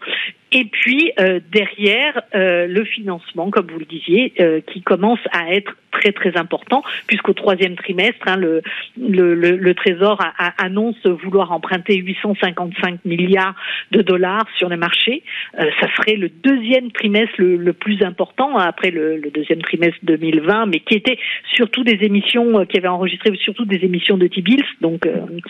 Et 0.55 0.63
puis 0.63 1.11
euh, 1.19 1.41
derrière 1.51 2.21
euh, 2.33 2.65
le 2.67 2.85
financement, 2.85 3.49
comme 3.49 3.67
vous 3.69 3.79
le 3.79 3.85
disiez, 3.85 4.31
euh, 4.39 4.61
qui 4.61 4.81
commence 4.81 5.19
à 5.33 5.53
être 5.53 5.75
très 5.99 6.11
très 6.11 6.37
important, 6.37 6.83
puisqu'au 7.07 7.33
troisième 7.33 7.75
trimestre, 7.75 8.27
hein, 8.27 8.37
le, 8.37 8.61
le, 8.97 9.33
le, 9.35 9.73
Trésor 9.73 10.19
annonce 10.57 11.05
vouloir 11.05 11.51
emprunter 11.51 11.95
855 11.97 13.05
milliards 13.05 13.55
de 13.91 14.01
dollars 14.01 14.45
sur 14.57 14.69
les 14.69 14.77
marchés. 14.77 15.23
ça 15.57 15.87
serait 15.95 16.15
le 16.15 16.29
deuxième 16.29 16.91
trimestre 16.91 17.35
le, 17.37 17.73
plus 17.73 18.01
important 18.03 18.57
hein, 18.57 18.65
après 18.67 18.91
le, 18.91 19.21
deuxième 19.33 19.61
trimestre 19.61 19.99
2020, 20.03 20.67
mais 20.67 20.79
qui 20.79 20.95
était 20.95 21.17
surtout 21.53 21.83
des 21.83 21.99
émissions, 22.01 22.65
qui 22.65 22.77
avait 22.77 22.87
enregistré 22.87 23.31
surtout 23.37 23.65
des 23.65 23.83
émissions 23.83 24.17
de 24.17 24.27
T-bills, 24.27 24.65
donc 24.81 25.07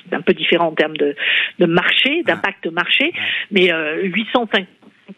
c'est 0.09 0.15
un 0.15 0.21
peu 0.21 0.33
différent 0.33 0.67
en 0.67 0.75
termes 0.75 0.97
de, 0.97 1.15
de 1.59 1.65
marché, 1.65 2.23
d'impact 2.23 2.67
marché, 2.67 3.11
mais 3.51 3.71
850 4.03 4.67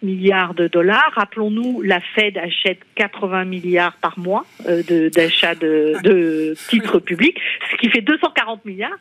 milliards 0.01 0.53
de 0.53 0.67
dollars. 0.67 1.11
Rappelons-nous, 1.15 1.81
la 1.81 1.99
Fed 1.99 2.37
achète 2.37 2.79
80 2.95 3.45
milliards 3.45 3.95
par 3.97 4.17
mois 4.19 4.45
euh, 4.67 4.83
d'achat 5.09 5.55
de, 5.55 5.95
de, 6.03 6.55
titres 6.69 6.99
publics, 6.99 7.37
ce 7.71 7.77
qui 7.77 7.89
fait 7.89 8.01
240 8.01 8.65
milliards 8.65 8.97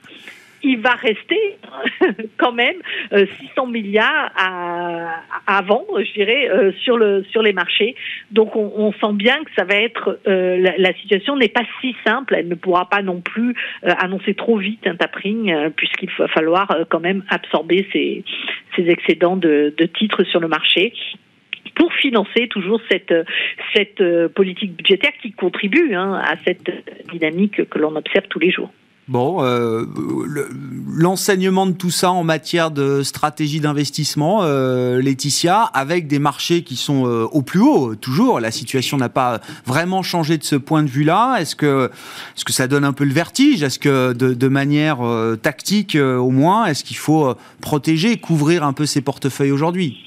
il 0.66 0.80
va 0.80 0.94
rester 0.94 1.56
quand 2.38 2.52
même 2.52 2.76
600 3.12 3.16
euh, 3.16 3.66
milliards 3.66 4.32
à, 4.36 5.62
vendre, 5.62 6.02
je 6.02 6.12
dirais, 6.12 6.50
euh, 6.50 6.72
sur 6.82 6.98
le 6.98 7.24
sur 7.30 7.42
les 7.42 7.52
marchés. 7.52 7.94
Donc 8.32 8.56
on, 8.56 8.92
sent 8.92 9.12
bien 9.14 9.36
que 9.44 9.50
ça 9.56 9.64
va 9.64 9.76
être 9.76 10.18
euh, 10.26 10.74
la, 10.76 10.92
situation 10.94 11.36
n'est 11.36 11.48
pas 11.48 11.62
si 11.80 11.94
simple. 12.04 12.34
Elle 12.34 12.48
ne 12.48 12.54
pourra 12.54 12.88
pas 12.88 13.02
non 13.02 13.20
plus 13.20 13.54
annoncer 13.82 14.34
trop 14.34 14.58
vite 14.58 14.86
un 14.86 14.96
tapering, 14.96 15.70
puisqu'il 15.76 16.10
va 16.18 16.28
falloir 16.28 16.68
quand 16.88 17.00
même 17.00 17.22
absorber 17.28 17.86
ces, 17.92 18.24
excédents 18.76 19.36
de, 19.36 19.74
titres 19.98 20.24
sur 20.24 20.40
le 20.40 20.48
marché 20.48 20.92
pour 21.74 21.92
financer 21.94 22.48
toujours 22.48 22.80
cette 22.90 23.14
cette 23.74 24.02
politique 24.28 24.74
budgétaire 24.76 25.12
qui 25.22 25.32
contribue 25.32 25.94
hein, 25.94 26.14
à 26.14 26.36
cette 26.44 26.70
dynamique 27.12 27.68
que 27.68 27.78
l'on 27.78 27.94
observe 27.96 28.26
tous 28.28 28.40
les 28.40 28.50
jours. 28.50 28.70
Bon, 29.08 29.36
euh, 29.40 29.86
l'enseignement 30.92 31.66
de 31.66 31.72
tout 31.72 31.92
ça 31.92 32.10
en 32.10 32.24
matière 32.24 32.72
de 32.72 33.04
stratégie 33.04 33.60
d'investissement, 33.60 34.40
euh, 34.42 35.00
Laetitia, 35.00 35.62
avec 35.62 36.08
des 36.08 36.18
marchés 36.18 36.64
qui 36.64 36.74
sont 36.74 37.06
euh, 37.06 37.22
au 37.30 37.42
plus 37.42 37.60
haut, 37.60 37.94
toujours. 37.94 38.40
La 38.40 38.50
situation 38.50 38.96
n'a 38.96 39.08
pas 39.08 39.40
vraiment 39.64 40.02
changé 40.02 40.38
de 40.38 40.42
ce 40.42 40.56
point 40.56 40.82
de 40.82 40.88
vue-là. 40.88 41.36
Est-ce 41.38 41.54
que, 41.54 41.88
est-ce 42.36 42.44
que 42.44 42.52
ça 42.52 42.66
donne 42.66 42.84
un 42.84 42.92
peu 42.92 43.04
le 43.04 43.12
vertige? 43.12 43.62
Est-ce 43.62 43.78
que, 43.78 44.12
de, 44.12 44.34
de 44.34 44.48
manière 44.48 44.98
tactique 45.40 45.96
au 45.96 46.30
moins, 46.30 46.66
est-ce 46.66 46.82
qu'il 46.82 46.96
faut 46.96 47.32
protéger, 47.60 48.16
couvrir 48.16 48.64
un 48.64 48.72
peu 48.72 48.86
ses 48.86 49.02
portefeuilles 49.02 49.52
aujourd'hui? 49.52 49.98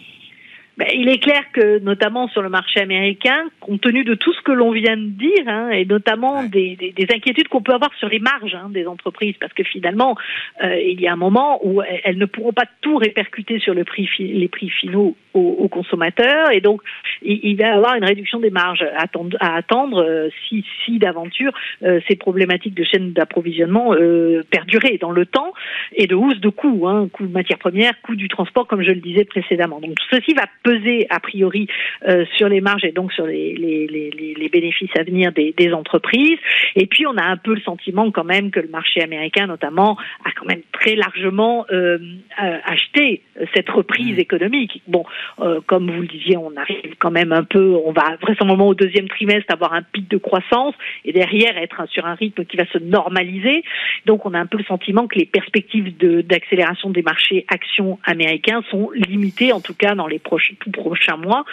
Ben, 0.80 0.88
il 0.96 1.10
est 1.10 1.18
clair 1.18 1.44
que, 1.52 1.80
notamment 1.80 2.30
sur 2.30 2.42
le 2.42 2.48
marché 2.48 2.80
américain, 2.80 3.50
compte 3.60 3.82
tenu 3.82 4.06
de 4.06 4.16
tout 4.16 4.32
ce 4.32 4.42
que 4.42 4.54
l'on 4.54 4.72
vient 4.72 4.96
de 4.96 5.10
dire, 5.10 5.44
hein, 5.46 5.72
et 5.72 5.84
notamment 5.84 6.46
des, 6.46 6.78
des, 6.78 6.94
des, 6.94 7.08
inquiétudes 7.14 7.50
qu'on 7.50 7.62
peut 7.62 7.74
avoir 7.74 7.94
sur 7.96 8.08
les 8.08 8.20
marges 8.20 8.56
hein, 8.56 8.70
des 8.70 8.88
entreprises, 8.88 9.36
parce 9.42 9.52
que 9.52 9.64
finalement, 9.64 10.16
euh, 10.64 10.80
il 10.80 11.02
y 11.02 11.08
a 11.10 11.12
un 11.12 11.18
moment 11.18 11.60
où 11.66 11.82
elles 11.82 12.18
ne 12.18 12.26
pourront 12.26 12.54
pas 12.54 12.64
tout 12.80 12.96
répercuter 12.96 13.60
sur 13.60 13.74
le 13.74 13.84
prix 13.84 14.10
les 14.20 14.48
prix 14.48 14.70
finaux 14.70 15.18
aux, 15.34 15.68
consommateurs, 15.68 16.52
et 16.52 16.62
donc 16.62 16.82
il, 17.22 17.56
va 17.58 17.68
y 17.68 17.70
avoir 17.70 17.96
une 17.96 18.04
réduction 18.04 18.40
des 18.40 18.50
marges 18.50 18.82
à 18.82 19.04
attendre, 19.04 19.38
à 19.40 19.56
attendre 19.56 20.04
euh, 20.04 20.30
si, 20.48 20.66
si 20.84 20.98
d'aventure 20.98 21.52
euh, 21.84 22.00
ces 22.08 22.16
problématiques 22.16 22.74
de 22.74 22.84
chaîne 22.84 23.14
d'approvisionnement 23.14 23.94
euh, 23.94 24.44
perduraient 24.50 24.98
dans 25.00 25.12
le 25.12 25.26
temps, 25.26 25.54
et 25.94 26.08
de 26.08 26.16
hausse 26.16 26.40
de 26.40 26.50
coûts, 26.50 26.88
hein, 26.88 27.08
coûts 27.12 27.28
de 27.28 27.32
matières 27.32 27.60
premières, 27.60 28.00
coûts 28.02 28.16
du 28.16 28.28
transport, 28.28 28.68
comme 28.68 28.82
je 28.82 28.90
le 28.90 29.02
disais 29.02 29.26
précédemment. 29.26 29.80
Donc 29.80 29.96
ceci 30.10 30.34
va 30.34 30.46
peser 30.70 31.08
a 31.10 31.20
priori 31.20 31.68
euh, 32.08 32.26
sur 32.38 32.48
les 32.48 32.62
marges 32.62 32.84
et 32.84 32.92
donc 32.92 33.12
sur 33.14 33.26
les, 33.26 33.56
les, 33.56 33.88
les, 33.88 34.34
les 34.38 34.50
bénéfices 34.50 34.96
à 34.98 35.04
venir 35.04 35.32
des, 35.32 35.54
des, 35.58 35.74
entreprises. 35.74 36.38
Et 36.76 36.86
puis 36.86 37.06
on 37.08 37.18
a 37.18 37.24
un 37.24 37.38
peu 37.38 37.54
le 37.56 37.62
sentiment 37.62 38.12
quand 38.12 38.24
même 38.24 38.52
que 38.52 38.60
le 38.60 38.68
marché 38.68 39.02
américain 39.02 39.48
notamment 39.48 39.98
a 40.26 40.32
quand 40.32 40.46
même 40.46 40.62
très 40.72 40.96
largement 40.96 41.66
euh, 41.72 41.98
euh 42.44 42.58
acheté 42.66 43.22
cette 43.56 43.70
reprise 43.70 44.18
mmh. 44.18 44.20
économique. 44.20 44.82
Bon, 44.88 45.06
euh, 45.40 45.60
comme 45.66 45.90
vous 45.90 46.02
le 46.02 46.08
disiez, 46.08 46.38
on 46.38 46.56
arrive 46.56 46.96
quand 47.00 47.12
même 47.12 47.32
un 47.32 47.44
peu, 47.44 47.76
on 47.86 47.92
va 47.92 48.18
vraisemblablement 48.22 48.68
au 48.68 48.76
deuxième 48.76 49.08
trimestre 49.08 49.52
avoir 49.54 49.74
un 49.74 49.82
pic 49.82 50.10
de 50.10 50.18
croissance 50.18 50.76
et 51.06 51.14
derrière 51.14 51.58
être 51.58 51.88
sur 51.90 52.06
un 52.06 52.16
rythme 52.16 52.46
qui 52.46 52.58
va 52.58 52.66
se 52.68 52.78
normaliser. 52.78 53.64
Donc 54.06 54.26
on 54.26 54.34
a 54.34 54.40
un 54.40 54.46
peu 54.46 54.58
le 54.58 54.64
sentiment 54.66 55.08
que 55.08 55.18
les 55.18 55.26
perspectives 55.26 55.98
d'accélération 55.98 56.90
des 56.90 57.02
marchés 57.02 57.46
actions 57.48 58.00
américains 58.04 58.62
sont 58.70 58.92
limitées, 58.94 59.54
en 59.54 59.62
tout 59.62 59.74
cas 59.74 59.96
dans 59.96 60.08
les 60.08 60.20
prochains 60.20 60.56
tout 60.60 60.72
prochains 60.72 61.18
mois. 61.18 61.46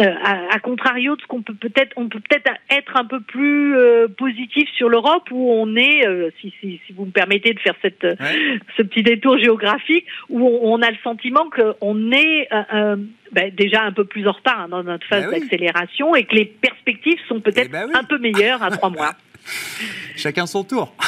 Euh, 0.00 0.14
à, 0.24 0.58
contrario 0.60 1.14
de 1.14 1.20
ce 1.20 1.26
qu'on 1.26 1.42
peut 1.42 1.54
peut-être, 1.54 1.92
on 1.96 2.08
peut 2.08 2.20
peut-être 2.20 2.50
être 2.70 2.96
un 2.96 3.04
peu 3.04 3.20
plus 3.20 3.76
euh, 3.76 4.08
positif 4.08 4.66
sur 4.74 4.88
l'Europe 4.88 5.28
où 5.30 5.52
on 5.52 5.76
est, 5.76 6.06
euh, 6.06 6.30
si, 6.40 6.54
si, 6.58 6.80
si, 6.86 6.92
vous 6.94 7.04
me 7.04 7.10
permettez 7.10 7.52
de 7.52 7.60
faire 7.60 7.74
cette, 7.82 8.06
ce 8.78 8.82
petit 8.82 9.02
détour 9.02 9.36
géographique, 9.38 10.06
où 10.30 10.40
on, 10.62 10.80
a 10.80 10.90
le 10.90 10.96
sentiment 11.04 11.50
qu'on 11.50 12.12
est 12.12 12.48
ben, 13.32 13.54
déjà 13.54 13.82
un 13.82 13.92
peu 13.92 14.04
plus 14.04 14.26
en 14.26 14.32
retard 14.32 14.60
hein, 14.60 14.68
dans 14.68 14.82
notre 14.82 15.06
phase 15.06 15.30
ben 15.30 15.38
d'accélération 15.38 16.14
et 16.14 16.24
que 16.24 16.34
les 16.34 16.46
perspectives 16.46 17.18
sont 17.28 17.40
peut-être 17.40 17.68
eh 17.68 17.72
ben 17.72 17.90
un 17.94 18.04
peu 18.04 18.18
meilleures 18.18 18.62
à 18.62 18.70
trois 18.70 18.90
mois. 18.90 19.12
Chacun 20.16 20.46
son 20.46 20.64
tour. 20.64 20.92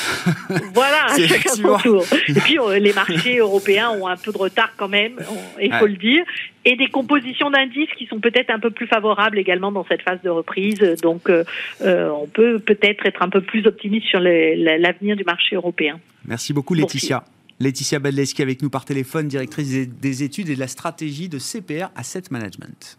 Voilà, 0.75 1.07
chacun 1.17 1.51
son 1.51 1.79
tour. 1.79 2.05
Et 2.29 2.33
puis 2.35 2.57
les 2.79 2.93
marchés 2.93 3.39
européens 3.39 3.91
ont 3.91 4.07
un 4.07 4.17
peu 4.17 4.33
de 4.33 4.39
retard 4.39 4.73
quand 4.77 4.89
même, 4.89 5.17
il 5.61 5.73
faut 5.75 5.87
le 5.87 5.97
dire, 5.97 6.25
et 6.65 6.77
des 6.77 6.89
compositions 6.89 7.51
d'indices 7.51 7.91
qui 7.99 8.07
sont 8.07 8.21
peut-être 8.21 8.51
un 8.51 8.59
peu 8.59 8.71
plus 8.71 8.87
favorables 8.87 9.39
également 9.39 9.73
dans 9.73 9.85
cette 9.87 10.03
phase 10.03 10.21
de 10.23 10.31
reprise. 10.31 10.79
Donc 11.03 11.29
euh, 11.29 11.45
euh, 11.83 12.11
on 12.11 12.27
peut 12.27 12.59
peut-être 12.59 13.05
être 13.07 13.23
un 13.23 13.29
peu 13.29 13.41
plus 13.41 13.67
optimiste 13.67 14.07
sur 14.07 14.21
l'avenir 14.21 15.17
du 15.17 15.25
marché 15.25 15.57
européen. 15.57 15.99
Merci 16.25 16.53
beaucoup 16.53 16.75
Laetitia. 16.75 17.25
Laetitia 17.61 17.99
Badleski 17.99 18.43
avec 18.43 18.63
nous 18.63 18.71
par 18.71 18.85
téléphone, 18.85 19.29
directrice 19.29 19.89
des 19.89 20.23
études 20.23 20.49
et 20.49 20.55
de 20.55 20.61
la 20.61 20.69
stratégie 20.69 21.29
de 21.29 21.39
CPR 21.39 21.91
Asset 21.95 22.23
Management. 22.31 22.99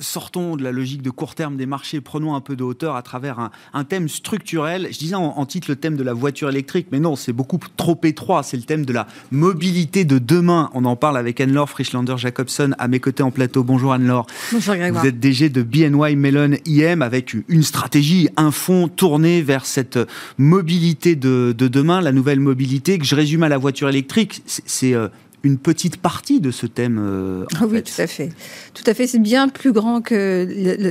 Sortons 0.00 0.56
de 0.56 0.62
la 0.62 0.72
logique 0.72 1.02
de 1.02 1.10
court 1.10 1.34
terme 1.34 1.56
des 1.56 1.66
marchés, 1.66 2.00
prenons 2.00 2.34
un 2.34 2.40
peu 2.40 2.56
de 2.56 2.64
hauteur 2.64 2.96
à 2.96 3.02
travers 3.02 3.50
un, 3.72 3.84
thème 3.84 4.08
structurel. 4.08 4.88
Je 4.90 4.98
disais 4.98 5.14
en, 5.14 5.46
titre 5.46 5.70
le 5.70 5.76
thème 5.76 5.96
de 5.96 6.02
la 6.02 6.12
voiture 6.12 6.48
électrique, 6.48 6.88
mais 6.92 7.00
non, 7.00 7.16
c'est 7.16 7.32
beaucoup 7.32 7.58
trop 7.76 7.98
étroit. 8.04 8.42
C'est 8.42 8.56
le 8.56 8.62
thème 8.62 8.84
de 8.84 8.92
la 8.92 9.06
mobilité 9.30 10.04
de 10.04 10.18
demain. 10.18 10.70
On 10.74 10.84
en 10.84 10.96
parle 10.96 11.16
avec 11.16 11.40
Anne-Laure 11.40 11.70
Frischlander-Jacobson 11.70 12.74
à 12.78 12.88
mes 12.88 13.00
côtés 13.00 13.22
en 13.22 13.30
plateau. 13.30 13.62
Bonjour 13.62 13.92
Anne-Laure. 13.92 14.26
Bonjour 14.52 14.74
Grégoire. 14.74 15.02
Vous 15.02 15.08
êtes 15.08 15.20
DG 15.20 15.48
de 15.48 15.62
BNY 15.62 16.16
Mellon 16.16 16.56
IM 16.66 17.02
avec 17.02 17.34
une 17.48 17.62
stratégie, 17.62 18.28
un 18.36 18.50
fonds 18.50 18.88
tourné 18.88 19.42
vers 19.42 19.64
cette 19.64 19.98
mobilité 20.36 21.16
de, 21.16 21.54
de 21.56 21.68
demain, 21.68 22.00
la 22.00 22.12
nouvelle 22.12 22.40
mobilité 22.40 22.98
que 22.98 23.04
je 23.04 23.14
résume 23.14 23.42
à 23.42 23.48
la 23.48 23.58
voiture 23.58 23.88
électrique. 23.88 24.42
C'est 24.46 24.94
euh, 24.94 25.08
une 25.42 25.58
petite 25.58 25.98
partie 25.98 26.40
de 26.40 26.50
ce 26.50 26.66
thème. 26.66 26.98
Euh, 27.00 27.44
ah 27.60 27.66
oui, 27.66 27.82
tout 27.82 28.00
à 28.00 28.06
fait. 28.06 28.30
Tout 28.74 28.84
à 28.86 28.94
fait. 28.94 29.06
C'est 29.06 29.18
bien 29.18 29.48
plus 29.48 29.72
grand 29.72 30.00
que 30.00 30.48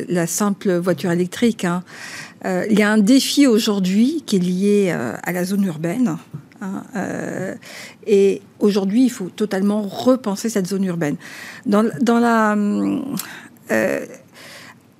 la 0.09 0.27
simple 0.27 0.75
voiture 0.77 1.11
électrique. 1.11 1.65
Hein. 1.65 1.83
Euh, 2.45 2.65
il 2.69 2.79
y 2.79 2.83
a 2.83 2.91
un 2.91 2.97
défi 2.97 3.47
aujourd'hui 3.47 4.23
qui 4.25 4.37
est 4.37 4.39
lié 4.39 4.87
euh, 4.89 5.13
à 5.23 5.31
la 5.31 5.43
zone 5.43 5.63
urbaine. 5.65 6.17
Hein, 6.59 6.83
et 8.07 8.41
aujourd'hui, 8.59 9.03
il 9.03 9.09
faut 9.09 9.29
totalement 9.29 9.83
repenser 9.83 10.49
cette 10.49 10.65
zone 10.65 10.85
urbaine. 10.85 11.17
Dans, 11.67 11.87
dans 12.01 12.19
la 12.19 12.55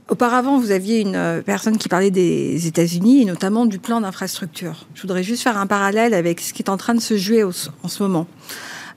Auparavant, 0.10 0.58
vous 0.58 0.72
aviez 0.72 1.02
une 1.02 1.44
personne 1.46 1.78
qui 1.78 1.90
parlait 1.90 2.12
des 2.12 2.66
États-Unis 2.66 3.24
et 3.24 3.26
notamment 3.26 3.66
du 3.66 3.78
plan 3.78 4.00
d'infrastructure. 4.00 4.86
Je 4.94 5.02
voudrais 5.02 5.24
juste 5.24 5.44
faire 5.44 5.58
un 5.58 5.68
parallèle 5.68 6.14
avec 6.14 6.40
ce 6.40 6.54
qui 6.54 6.62
est 6.62 6.70
en 6.70 6.78
train 6.78 6.96
de 6.96 7.02
se 7.02 7.18
jouer 7.18 7.44
en 7.44 7.52
ce 7.52 8.04
moment. 8.04 8.26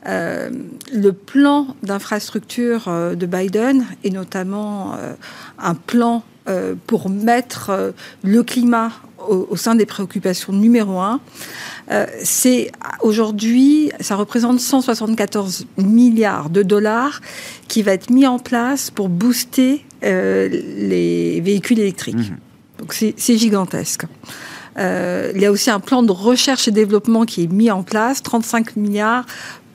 Euh, 0.06 0.48
le 0.94 1.12
plan 1.12 1.76
d'infrastructure 1.82 2.84
euh, 2.88 3.14
de 3.14 3.26
Biden 3.26 3.84
et 4.02 4.10
notamment 4.10 4.94
euh, 4.94 5.12
un 5.58 5.74
plan 5.74 6.22
pour 6.88 7.10
mettre 7.10 7.92
le 8.24 8.42
climat 8.42 8.90
au, 9.28 9.54
sein 9.54 9.76
des 9.76 9.86
préoccupations 9.86 10.52
numéro 10.52 10.98
un. 10.98 11.20
c'est 12.24 12.72
aujourd'hui, 13.02 13.92
ça 14.00 14.16
représente 14.16 14.58
174 14.58 15.66
milliards 15.76 16.50
de 16.50 16.64
dollars 16.64 17.20
qui 17.68 17.82
va 17.82 17.92
être 17.92 18.10
mis 18.10 18.26
en 18.26 18.40
place 18.40 18.90
pour 18.90 19.08
booster 19.08 19.84
les 20.02 21.40
véhicules 21.40 21.78
électriques. 21.78 22.16
Mmh. 22.16 22.80
Donc 22.80 22.94
c'est 22.94 23.36
gigantesque. 23.36 24.06
il 24.76 25.40
y 25.40 25.46
a 25.46 25.52
aussi 25.52 25.70
un 25.70 25.78
plan 25.78 26.02
de 26.02 26.10
recherche 26.10 26.66
et 26.66 26.72
développement 26.72 27.26
qui 27.26 27.44
est 27.44 27.52
mis 27.52 27.70
en 27.70 27.84
place, 27.84 28.24
35 28.24 28.74
milliards 28.74 29.24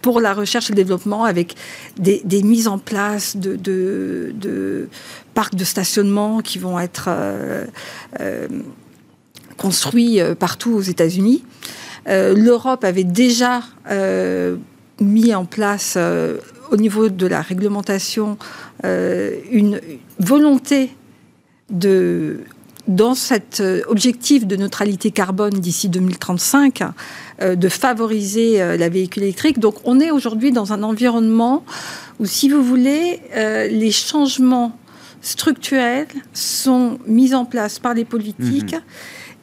pour 0.06 0.22
la 0.22 0.36
recherche 0.36 0.70
et 0.70 0.74
le 0.74 0.76
développement 0.76 1.24
avec 1.24 1.56
des, 1.98 2.44
mises 2.44 2.68
en 2.68 2.78
place 2.78 3.38
de, 3.38 4.88
parcs 5.34 5.56
de 5.56 5.64
stationnement 5.64 6.42
qui 6.42 6.60
vont 6.60 6.80
être 6.80 7.06
euh, 7.08 7.66
euh, 8.20 8.48
construit 9.58 10.20
partout 10.38 10.74
aux 10.74 10.82
États-Unis. 10.82 11.44
L'Europe 12.06 12.84
avait 12.84 13.04
déjà 13.04 13.64
mis 15.02 15.34
en 15.34 15.46
place 15.46 15.98
au 16.72 16.78
niveau 16.78 17.10
de 17.10 17.26
la 17.26 17.42
réglementation 17.42 18.38
une 18.84 19.82
volonté 20.20 20.92
de 21.72 22.42
dans 22.88 23.16
cet 23.16 23.60
euh, 23.60 23.82
objectif 23.88 24.46
de 24.46 24.56
neutralité 24.56 25.12
carbone 25.12 25.54
d'ici 25.54 25.90
2035, 25.90 26.82
euh, 26.82 26.86
de 27.42 27.70
favoriser 27.70 28.62
euh, 28.62 28.78
la 28.78 28.90
véhicule 28.90 29.24
électrique. 29.24 29.60
Donc 29.60 29.76
on 29.84 30.00
est 30.00 30.12
aujourd'hui 30.12 30.52
dans 30.52 30.74
un 30.74 30.84
environnement 30.84 31.64
où, 32.20 32.26
si 32.26 32.50
vous 32.50 32.64
voulez, 32.64 33.20
les 33.36 33.92
changements 33.92 34.78
structurels 35.22 36.08
sont 36.34 36.98
mis 37.08 37.34
en 37.34 37.44
place 37.44 37.78
par 37.80 37.94
les 37.94 38.06
politiques. 38.06 38.74
Mhm 38.74 38.82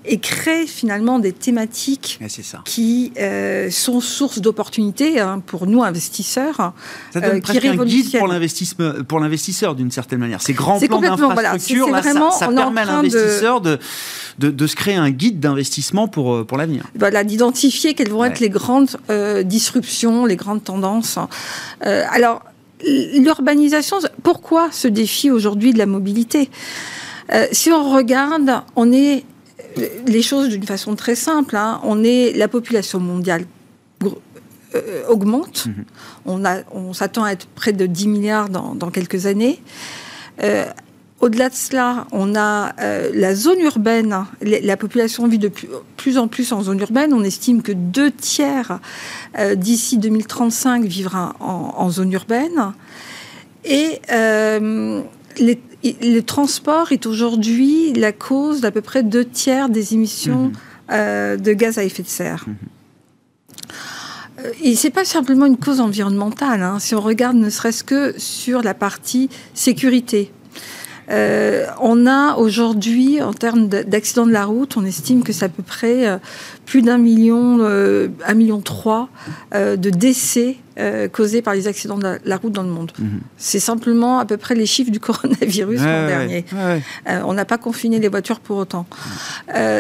et 0.05 0.19
crée 0.19 0.67
finalement 0.67 1.19
des 1.19 1.33
thématiques 1.33 2.19
qui 2.65 3.13
euh, 3.19 3.71
sont 3.71 4.01
source 4.01 4.41
d'opportunités 4.41 5.21
hein, 5.21 5.41
pour 5.45 5.67
nous 5.67 5.83
investisseurs. 5.83 6.73
Ça 7.13 7.21
donne 7.21 7.37
euh, 7.37 7.41
presque 7.41 7.65
un 7.65 7.85
guide 7.85 8.19
pour 8.19 8.27
l'investisseur, 8.27 9.05
pour 9.07 9.21
l'investisseur 9.21 9.75
d'une 9.75 9.91
certaine 9.91 10.19
manière. 10.19 10.43
Ces 10.43 10.55
grands 10.55 10.81
plans 10.81 11.01
d'infrastructure, 11.01 11.89
ça, 12.33 12.49
permet 12.49 12.81
à 12.81 12.85
l'investisseur 12.85 13.61
de... 13.61 13.79
De, 14.39 14.67
se 14.67 14.75
créer 14.75 14.95
un 14.95 15.11
guide 15.11 15.41
d'investissement 15.41 16.09
pour, 16.09 16.35
euh, 16.35 16.45
pour 16.45 16.57
l'avenir. 16.57 16.85
Voilà, 16.99 17.23
d'identifier 17.23 17.95
quelles 17.95 18.09
vont 18.09 18.25
être 18.25 18.41
les 18.41 18.49
grandes 18.49 18.97
disruptions, 19.45 20.25
les 20.25 20.37
grandes 20.37 20.65
tendances. 20.65 21.19
alors, 21.83 22.43
l'urbanisation, 22.83 23.99
pourquoi 24.23 24.71
ce 24.73 24.89
défi 24.89 25.31
aujourd'hui 25.31 25.75
de 25.75 25.79
la 25.79 25.87
mobilité? 25.87 26.49
Si 27.53 27.71
on 27.71 27.93
regarde, 27.95 28.63
on 28.75 28.91
est 28.91 29.25
les 30.07 30.23
choses 30.23 30.49
d'une 30.49 30.65
façon 30.65 30.97
très 30.97 31.15
simple. 31.15 31.57
Hein. 31.57 31.81
On 31.85 32.03
est 32.05 32.33
la 32.37 32.49
population 32.49 33.01
mondiale 33.01 33.45
euh, 34.75 35.05
augmente. 35.09 35.67
Mhm. 35.67 36.65
On, 36.73 36.93
s'attend 36.93 37.25
à 37.25 37.33
être 37.33 37.47
près 37.47 37.73
de 37.73 37.87
10 37.87 38.09
milliards 38.09 38.49
dans, 38.49 38.91
quelques 38.91 39.27
années. 39.27 39.61
Euh, 40.43 40.65
au-delà 41.21 41.51
de 41.51 41.55
cela, 41.55 42.07
on 42.11 42.35
a 42.35 42.75
euh, 42.81 43.11
la 43.15 43.35
zone 43.35 43.61
urbaine. 43.61 44.25
La 44.41 44.77
population 44.77 45.29
vit 45.29 45.39
de 45.39 45.51
plus, 45.97 46.19
en 46.19 46.27
plus 46.27 46.53
en 46.53 46.63
zone 46.63 46.81
urbaine. 46.81 47.13
On 47.13 47.23
estime 47.23 47.63
que 47.63 47.73
deux 47.73 48.11
tiers 48.11 48.81
d'ici 49.57 49.99
2035 49.99 50.85
vivra 50.85 51.37
en, 51.41 51.75
en, 51.77 51.91
zone 51.91 52.13
urbaine. 52.13 52.73
Et 53.65 54.01
les, 55.39 55.61
le 55.85 56.21
transport 56.21 56.93
est 56.93 57.07
aujourd'hui 57.07 57.93
la 57.95 58.13
cause 58.13 58.61
d'à 58.61 58.71
peu 58.71 58.81
près 58.81 59.03
deux 59.03 59.25
tiers 59.25 59.69
des 59.69 59.95
émissions 59.95 60.45
mhm. 60.45 60.53
euh, 60.93 61.37
de 61.37 61.53
gaz 61.53 61.79
à 61.79 61.85
effet 61.85 62.03
de 62.03 62.09
serre. 62.09 62.47
Euh, 64.41 64.51
et 64.63 64.77
ce 64.77 64.87
n'est 64.87 64.93
pas 64.93 65.05
simplement 65.05 65.47
une 65.47 65.57
cause 65.57 65.81
environnementale. 65.81 66.63
Hein. 66.63 66.79
Si 66.79 66.95
on 66.95 67.01
regarde 67.01 67.37
ne 67.37 67.51
serait-ce 67.51 67.85
que 67.85 68.15
sur 68.19 68.63
la 68.63 68.75
partie 68.75 69.29
sécurité, 69.55 70.33
euh, 71.11 71.67
on 71.81 72.07
a 72.07 72.37
aujourd'hui, 72.37 73.21
en 73.21 73.33
termes 73.33 73.69
d'accidents 73.69 74.27
de 74.27 74.33
la 74.33 74.45
route, 74.45 74.77
on 74.77 74.85
estime 74.85 75.23
que 75.23 75.33
c'est 75.33 75.45
à 75.45 75.49
peu 75.49 75.63
près 75.63 76.07
euh, 76.07 76.19
plus 76.65 76.83
d'un 76.83 76.99
million, 76.99 77.59
euh, 77.61 78.09
un 78.27 78.35
million 78.35 78.61
trois 78.61 79.09
de 79.53 79.91
décès 79.91 80.57
causés 81.13 81.43
par 81.43 81.55
les 81.55 81.69
accidents 81.69 81.99
de 81.99 82.19
la, 82.25 82.37
route 82.39 82.53
dans 82.53 82.63
le 82.63 82.71
monde. 82.71 82.93
Mhm. 82.99 83.21
C'est 83.37 83.61
simplement 83.61 84.19
à 84.19 84.25
peu 84.25 84.39
près 84.39 84.55
les 84.55 84.65
chiffres 84.65 84.91
du 84.91 85.01
coronavirus 85.01 85.81
l'an 85.81 86.07
dernier. 86.07 86.45
on 87.07 87.35
n'a 87.35 87.45
pas 87.45 87.59
confiné 87.59 87.99
les 87.99 88.09
voitures 88.09 88.41
pour 88.41 88.57
autant. 88.57 88.87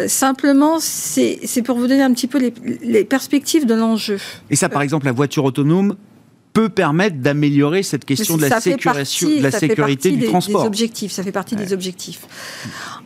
simplement, 0.06 0.78
c'est 0.80 1.62
pour 1.64 1.78
vous 1.78 1.86
donner 1.86 2.02
un 2.02 2.12
petit 2.12 2.26
peu 2.26 2.38
les, 2.38 2.52
les 2.82 3.04
perspectives 3.04 3.64
de 3.64 3.74
l'enjeu. 3.74 4.18
Et 4.50 4.56
ça, 4.56 4.68
par 4.68 4.82
exemple, 4.82 5.06
la 5.06 5.12
voiture 5.12 5.44
autonome, 5.44 5.96
peut 6.52 6.68
permettre 6.68 7.16
d'améliorer 7.16 7.82
cette 7.82 8.04
question 8.04 8.36
de 8.36 8.42
la, 8.42 8.48
de 8.48 9.42
la 9.42 9.50
sécurité 9.50 10.10
du 10.10 10.26
transport. 10.26 10.62
Des 10.62 10.66
objectifs, 10.66 11.12
ça 11.12 11.22
fait 11.22 11.32
partie 11.32 11.56
des 11.56 11.72
objectifs. 11.72 12.26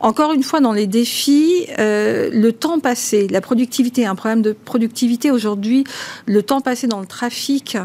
Encore 0.01 0.33
une 0.33 0.43
fois, 0.43 0.61
dans 0.61 0.73
les 0.73 0.87
défis, 0.87 1.67
euh, 1.79 2.29
le 2.33 2.53
temps 2.53 2.81
passé, 2.81 3.29
la 3.29 3.41
productivité, 3.41 4.05
un 4.05 4.15
problème 4.15 4.43
de 4.43 4.53
productivité 4.53 5.31
aujourd'hui, 5.31 5.85
le 6.27 6.43
temps 6.43 6.61
passé 6.61 6.87
dans 6.87 7.01
le 7.01 7.07
trafic 7.07 7.79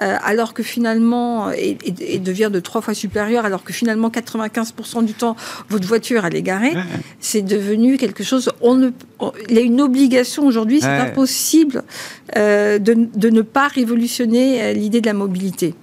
euh, 0.00 0.16
alors 0.22 0.54
que 0.54 0.62
finalement, 0.62 1.50
et, 1.50 1.76
devient 2.20 2.50
de 2.52 2.60
trois 2.60 2.80
fois 2.80 2.94
supérieur, 2.94 3.44
alors 3.44 3.64
que 3.64 3.72
finalement 3.72 4.10
95% 4.10 5.04
du 5.04 5.12
temps, 5.12 5.34
votre 5.68 5.88
voiture, 5.88 6.24
elle 6.24 6.36
est 6.36 6.42
garée, 6.42 6.74
c'est 7.18 7.42
devenu 7.42 7.96
quelque 7.96 8.22
chose, 8.22 8.52
on 8.60 8.76
ne, 8.76 8.90
il 9.48 9.56
y 9.56 9.58
a 9.58 9.62
une 9.62 9.80
obligation 9.80 10.46
aujourd'hui, 10.46 10.80
c'est 10.80 10.86
impossible 10.86 11.82
euh, 12.36 12.78
de, 12.78 13.28
ne 13.28 13.42
pas 13.42 13.66
révolutionner 13.66 14.62
euh, 14.62 14.72
l'idée 14.72 15.00
de 15.00 15.06
la 15.06 15.14
mobilité. 15.14 15.74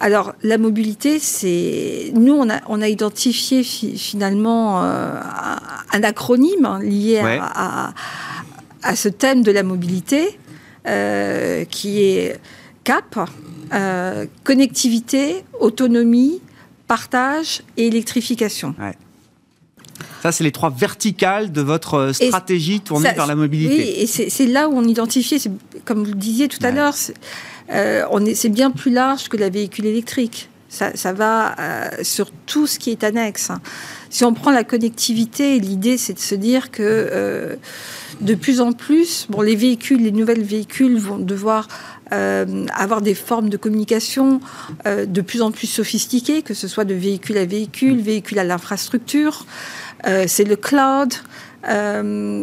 Alors, 0.00 0.32
la 0.42 0.58
mobilité, 0.58 1.18
c'est. 1.18 2.12
Nous, 2.14 2.32
on 2.32 2.48
a, 2.48 2.60
on 2.68 2.80
a 2.80 2.88
identifié 2.88 3.64
finalement 3.64 4.80
un 4.80 6.02
acronyme 6.04 6.64
hein, 6.64 6.78
lié 6.80 7.18
à, 7.18 7.92
à, 8.84 8.94
ce 8.94 9.08
thème 9.08 9.42
de 9.42 9.50
la 9.50 9.64
mobilité, 9.64 10.38
qui 11.68 12.02
est 12.02 12.38
cap, 12.88 13.28
euh, 13.74 14.24
connectivité, 14.44 15.44
autonomie, 15.60 16.40
partage 16.86 17.60
et 17.76 17.86
électrification. 17.86 18.74
Ça, 20.22 20.32
c'est 20.32 20.42
les 20.42 20.52
trois 20.52 20.70
verticales 20.70 21.52
de 21.52 21.60
votre 21.60 21.94
euh, 21.94 22.12
stratégie 22.14 22.80
tournée 22.80 23.12
vers 23.14 23.26
la 23.26 23.34
mobilité. 23.34 23.76
Oui, 23.76 23.94
et 23.98 24.06
c'est 24.06 24.46
là 24.46 24.70
où 24.70 24.72
on 24.72 24.84
identifie, 24.84 25.38
comme 25.84 25.98
vous 25.98 26.12
le 26.12 26.14
disiez 26.14 26.48
tout 26.48 26.64
à 26.64 26.70
l'heure, 26.70 26.94
euh, 27.72 28.32
c'est 28.34 28.48
bien 28.48 28.70
plus 28.70 28.90
large 28.90 29.28
que 29.28 29.36
la 29.36 29.50
véhicule 29.50 29.84
électrique. 29.84 30.48
Ça, 30.70 30.96
ça 30.96 31.12
va 31.12 31.56
sur 32.02 32.30
tout 32.46 32.66
ce 32.66 32.78
qui 32.78 32.90
est 32.90 33.02
annexe. 33.02 33.50
Si 34.10 34.24
on 34.24 34.34
prend 34.34 34.50
la 34.50 34.64
connectivité, 34.64 35.58
l'idée 35.60 35.96
c'est 35.96 36.12
de 36.12 36.18
se 36.18 36.34
dire 36.34 36.70
que 36.70 37.58
de 38.20 38.34
plus 38.34 38.60
en 38.60 38.72
plus, 38.72 39.26
bon, 39.30 39.40
les 39.40 39.56
véhicules, 39.56 40.02
les 40.02 40.12
nouvelles 40.12 40.42
véhicules 40.42 40.98
vont 40.98 41.18
devoir 41.18 41.68
euh, 42.12 42.64
avoir 42.74 43.02
des 43.02 43.14
formes 43.14 43.50
de 43.50 43.58
communication 43.58 44.40
euh, 44.86 45.04
de 45.04 45.20
plus 45.20 45.42
en 45.42 45.50
plus 45.50 45.66
sophistiquées, 45.66 46.40
que 46.40 46.54
ce 46.54 46.66
soit 46.66 46.86
de 46.86 46.94
véhicule 46.94 47.36
à 47.36 47.44
véhicule, 47.44 48.00
véhicule 48.00 48.38
à 48.38 48.44
l'infrastructure. 48.44 49.44
Euh, 50.06 50.24
c'est 50.26 50.44
le 50.44 50.56
cloud. 50.56 51.12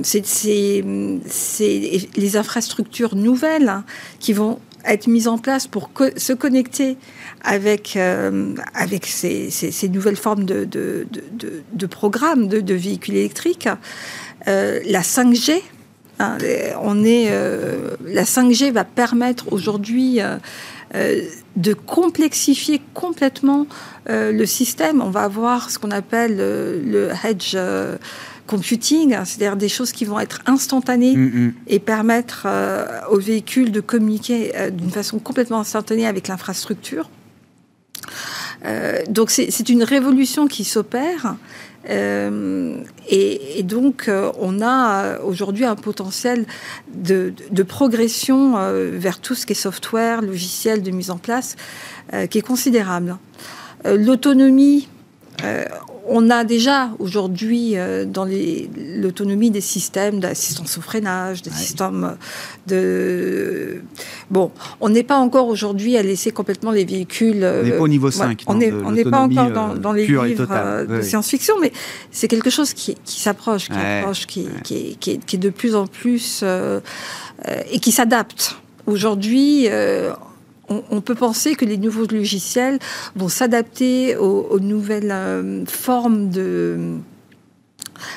c'est 0.03 0.83
les 2.15 2.37
infrastructures 2.37 3.15
nouvelles 3.15 3.69
hein, 3.69 3.83
qui 4.19 4.33
vont 4.33 4.59
être 4.85 5.07
mises 5.07 5.27
en 5.27 5.39
place 5.39 5.65
pour 5.65 5.89
se 6.15 6.33
connecter 6.33 6.95
avec, 7.43 7.97
avec 8.75 9.07
ces, 9.07 9.49
nouvelles 9.91 10.15
formes 10.15 10.45
de 10.45 11.07
programmes 11.89 12.47
de, 12.47 12.73
véhicules 12.75 13.15
électriques. 13.15 13.67
la 14.45 15.01
5G, 15.01 15.63
Hein, 16.19 16.37
on 16.81 17.03
est, 17.03 17.27
euh, 17.29 17.95
la 18.05 18.23
5G 18.23 18.71
va 18.71 18.85
permettre 18.85 19.51
aujourd'hui 19.51 20.21
euh, 20.21 20.37
euh, 20.95 21.21
de 21.55 21.73
complexifier 21.73 22.81
complètement 22.93 23.67
le 24.07 24.45
système. 24.45 25.01
On 25.01 25.09
va 25.09 25.23
avoir 25.23 25.71
ce 25.71 25.79
qu'on 25.79 25.89
appelle 25.89 26.37
le 26.37 27.09
hedge 27.23 27.57
computing, 28.45 29.15
hein, 29.15 29.25
c'est-à-dire 29.25 29.55
des 29.55 29.67
choses 29.67 29.91
qui 29.91 30.05
vont 30.05 30.19
être 30.19 30.41
instantanées 30.45 31.15
mm, 31.15 31.45
mm. 31.47 31.53
et 31.67 31.79
permettre 31.79 32.45
aux 33.09 33.19
véhicules 33.19 33.71
de 33.71 33.79
communiquer 33.79 34.53
d'une 34.71 34.91
façon 34.91 35.17
complètement 35.17 35.59
instantanée 35.59 36.05
avec 36.05 36.27
l'infrastructure. 36.27 37.09
donc 39.09 39.31
c'est 39.31 39.69
une 39.69 39.83
révolution 39.83 40.45
qui 40.45 40.65
s'opère 40.65 41.35
euh, 41.89 42.77
et, 43.09 43.63
donc, 43.63 44.07
euh, 44.07 44.31
on 44.39 44.61
a 44.61 45.03
euh, 45.03 45.17
aujourd'hui 45.23 45.65
un 45.65 45.75
potentiel 45.75 46.45
de, 46.87 47.33
progression 47.63 48.55
vers 48.93 49.19
tout 49.19 49.35
ce 49.35 49.45
qui 49.45 49.53
est 49.53 49.55
software, 49.55 50.21
logiciel 50.21 50.81
de 50.81 50.91
mise 50.91 51.09
en 51.11 51.17
place, 51.17 51.55
qui 52.29 52.37
est 52.37 52.45
considérable. 52.45 53.17
L'autonomie, 53.83 54.87
on 56.07 56.29
a 56.29 56.43
déjà 56.43 56.91
aujourd'hui 56.99 57.73
euh, 57.75 58.05
dans 58.05 58.25
l'autonomie 58.25 59.51
des 59.51 59.61
systèmes 59.61 60.19
d'assistance 60.19 60.77
au 60.77 60.81
freinage, 60.81 61.41
des 61.41 61.51
systèmes 61.51 62.15
de... 62.67 63.81
Bon, 64.29 64.51
on 64.81 64.89
n'est 64.89 65.03
pas 65.03 65.17
encore 65.17 65.47
aujourd'hui 65.47 65.97
à 65.97 66.03
laisser 66.03 66.31
complètement 66.31 66.71
les 66.71 66.85
véhicules... 66.85 67.43
on 67.43 67.63
n'est 67.63 67.71
pas 67.71 67.81
au 67.81 67.87
niveau 67.87 68.11
5. 68.11 68.43
on 68.47 68.55
n'est 68.55 69.03
pas 69.03 69.19
encore 69.19 69.51
dans, 69.51 69.91
euh, 69.91 69.93
les 69.93 70.05
livres 70.07 70.47
euh, 70.51 70.85
de 70.85 71.01
science-fiction, 71.01 71.55
mais 71.59 71.71
c'est 72.11 72.27
quelque 72.27 72.49
chose 72.49 72.73
qui, 72.73 72.95
s'approche, 73.05 73.69
qui, 74.27 74.47
qui, 74.63 74.97
qui, 74.97 75.35
est, 75.35 75.37
de 75.37 75.49
plus 75.49 75.75
en 75.75 75.87
plus... 75.87 76.43
et 77.71 77.79
qui 77.79 77.91
s'adapte. 77.91 78.57
Aujourd'hui, 78.85 79.67
on, 80.69 81.01
peut 81.01 81.15
penser 81.15 81.55
que 81.55 81.65
les 81.65 81.77
nouveaux 81.77 82.07
logiciels 82.07 82.79
vont 83.15 83.29
s'adapter 83.29 84.15
aux, 84.17 84.59
nouvelles 84.59 85.11
euh, 85.11 85.65
formes 85.65 86.29
de 86.29 86.97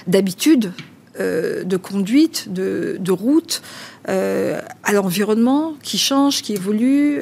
d'habitude 0.06 0.72
de 1.18 1.76
conduite, 1.76 2.52
de, 2.52 2.96
de 3.00 3.10
route, 3.10 3.60
à 4.06 4.92
l'environnement 4.92 5.74
qui 5.82 5.98
change, 5.98 6.42
qui 6.42 6.52
évolue. 6.52 7.20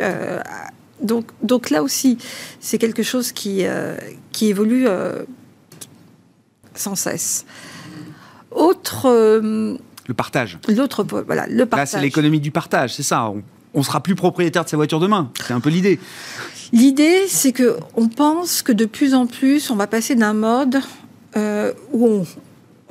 donc, 1.01 1.25
donc 1.43 1.71
là 1.71 1.83
aussi, 1.83 2.19
c'est 2.61 2.77
quelque 2.77 3.03
chose 3.03 3.33
qui, 3.33 3.65
qui 4.33 4.49
évolue 4.49 4.87
sans 6.75 6.95
cesse. 6.95 7.47
Autre. 8.51 9.09
le 9.09 10.15
partage. 10.15 10.59
L'autre, 10.69 11.03
voilà, 11.03 11.47
le 11.47 11.65
partage. 11.65 11.93
Là, 11.93 11.99
c'est 11.99 12.01
l'économie 12.03 12.41
du 12.41 12.51
partage, 12.51 12.95
c'est 12.95 13.03
ça. 13.03 13.31
On, 13.31 13.43
on 13.77 13.83
sera 13.83 14.01
plus 14.01 14.17
propriétaire 14.17 14.65
de 14.65 14.69
sa 14.71 14.77
voiture 14.77 14.99
demain. 14.99 15.31
C'est 15.47 15.53
un 15.53 15.61
peu 15.61 15.71
l'idée. 15.71 16.01
L'idée, 16.73 17.29
c'est 17.29 17.53
que 17.53 17.77
on 17.95 18.09
pense 18.09 18.63
que 18.63 18.73
de 18.73 18.87
plus 18.87 19.15
en 19.15 19.27
plus, 19.27 19.71
on 19.71 19.77
va 19.77 19.87
passer 19.87 20.17
d'un 20.17 20.33
mode 20.33 20.81
euh, 21.37 21.73
où 21.93 22.25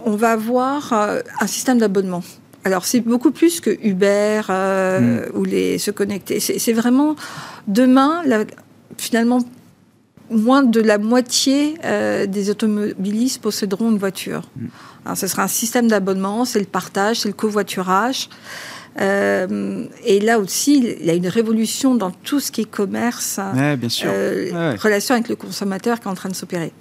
on, 0.06 0.16
va 0.16 0.32
avoir 0.32 0.94
euh, 0.94 1.22
un 1.42 1.48
système 1.48 1.80
d'abonnement. 1.80 2.24
Alors 2.64 2.86
c'est 2.86 3.02
beaucoup 3.02 3.32
plus 3.32 3.60
que 3.60 3.72
Uber 3.84 4.42
euh, 4.50 5.28
hmm. 5.28 5.38
ou 5.38 5.44
les 5.44 5.80
se 5.80 5.92
connecter. 5.92 6.40
C'est 6.40 6.74
vraiment 6.74 7.16
demain, 7.68 8.24
finalement, 8.98 9.40
moins 10.30 10.64
de 10.64 10.80
la 10.80 10.98
moitié 10.98 11.76
des 12.28 12.50
automobilistes 12.50 13.42
posséderont 13.42 13.92
une 13.92 13.98
voiture. 13.98 14.44
Alors, 15.06 15.18
ce 15.18 15.28
sera 15.28 15.44
un 15.44 15.48
système 15.48 15.88
d'abonnement, 15.88 16.46
c'est 16.46 16.60
le 16.60 16.66
partage, 16.66 17.20
c'est 17.22 17.30
le 17.30 17.36
covoiturage. 17.36 18.30
Euh, 19.00 19.86
et 20.06 20.20
là 20.20 20.40
aussi, 20.40 20.98
il 21.00 21.06
y 21.06 21.10
a 21.10 21.14
une 21.14 21.28
révolution 21.28 21.96
dans 21.96 22.12
tout 22.12 22.40
ce 22.40 22.52
qui 22.52 22.62
est 22.62 22.70
commerce, 22.70 23.40
bien 23.54 23.90
sûr. 23.90 24.10
Euh, 24.12 24.76
relation 24.82 25.16
avec 25.16 25.28
le 25.28 25.36
consommateur 25.36 26.00
qui 26.00 26.08
est 26.08 26.12
en 26.12 26.16
train 26.16 26.30
de 26.30 26.36
s'opérer. 26.36 26.72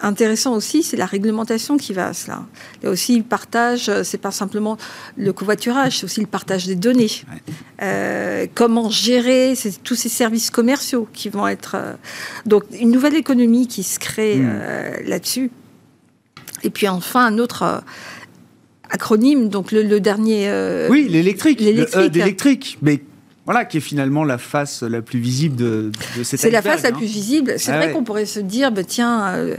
intéressant 0.00 0.54
aussi, 0.54 0.84
c'est 0.84 0.96
la 0.96 1.06
réglementation 1.06 1.76
qui 1.78 1.92
va 1.92 2.08
à 2.08 2.12
cela. 2.12 2.44
Il 2.80 2.84
y 2.84 2.88
a 2.88 2.90
aussi 2.90 3.16
le 3.16 3.24
partage, 3.24 3.90
c'est 4.04 4.18
pas 4.18 4.30
simplement 4.30 4.76
le 5.16 5.32
covoiturage, 5.32 5.98
c'est 5.98 6.04
aussi 6.04 6.20
le 6.20 6.26
partage 6.28 6.66
des 6.66 6.76
données. 6.76 7.10
Euh, 7.82 8.46
comment 8.54 8.90
gérer 8.90 9.54
tous 9.82 9.96
ces 9.96 10.08
services 10.08 10.50
commerciaux 10.50 11.08
qui 11.12 11.28
vont 11.28 11.48
être. 11.48 11.76
donc, 12.46 12.62
une 12.78 12.92
nouvelle 12.92 13.16
économie 13.16 13.66
qui 13.66 13.82
se 13.82 13.98
crée 13.98 14.36
hmm. 14.36 15.08
là-dessus. 15.08 15.50
Et 16.64 16.70
puis 16.70 16.88
enfin, 16.88 17.26
un 17.26 17.38
autre 17.38 17.82
acronyme, 18.90 19.48
donc 19.48 19.72
le, 19.72 20.00
dernier. 20.00 20.48
Euh, 20.48 20.88
oui, 20.90 21.06
l'électrique. 21.08 21.60
L'électrique. 21.60 22.78
mais 22.82 23.02
voilà, 23.44 23.64
qui 23.64 23.78
est 23.78 23.80
finalement 23.80 24.24
la 24.24 24.38
face 24.38 24.82
la 24.82 25.00
plus 25.00 25.18
visible 25.18 25.56
de, 25.56 25.90
de 26.16 26.22
cette 26.22 26.40
C'est 26.40 26.50
la 26.50 26.62
face 26.62 26.82
la 26.82 26.92
plus 26.92 27.06
visible. 27.06 27.54
C'est 27.56 27.72
ah 27.72 27.78
vrai 27.78 27.92
qu'on 27.92 28.04
pourrait 28.04 28.26
se 28.26 28.40
dire, 28.40 28.70
bah, 28.70 28.84
tiens, 28.84 29.28
euh, 29.28 29.56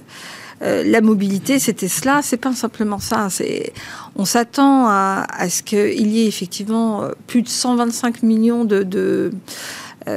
euh, 0.61 0.83
la 0.83 1.01
mobilité, 1.01 1.57
c'était 1.57 1.87
cela. 1.87 2.21
C'est 2.21 2.37
pas 2.37 2.53
simplement 2.53 2.99
ça. 2.99 3.29
C'est, 3.31 3.73
on 4.15 4.25
s'attend 4.25 4.87
à, 4.87 5.25
ce 5.49 5.63
qu'il 5.63 6.07
y 6.11 6.21
ait 6.21 6.27
effectivement 6.27 7.05
plus 7.25 7.41
de 7.41 7.49
125 7.49 8.21
millions 8.21 8.63
de, 8.63 9.31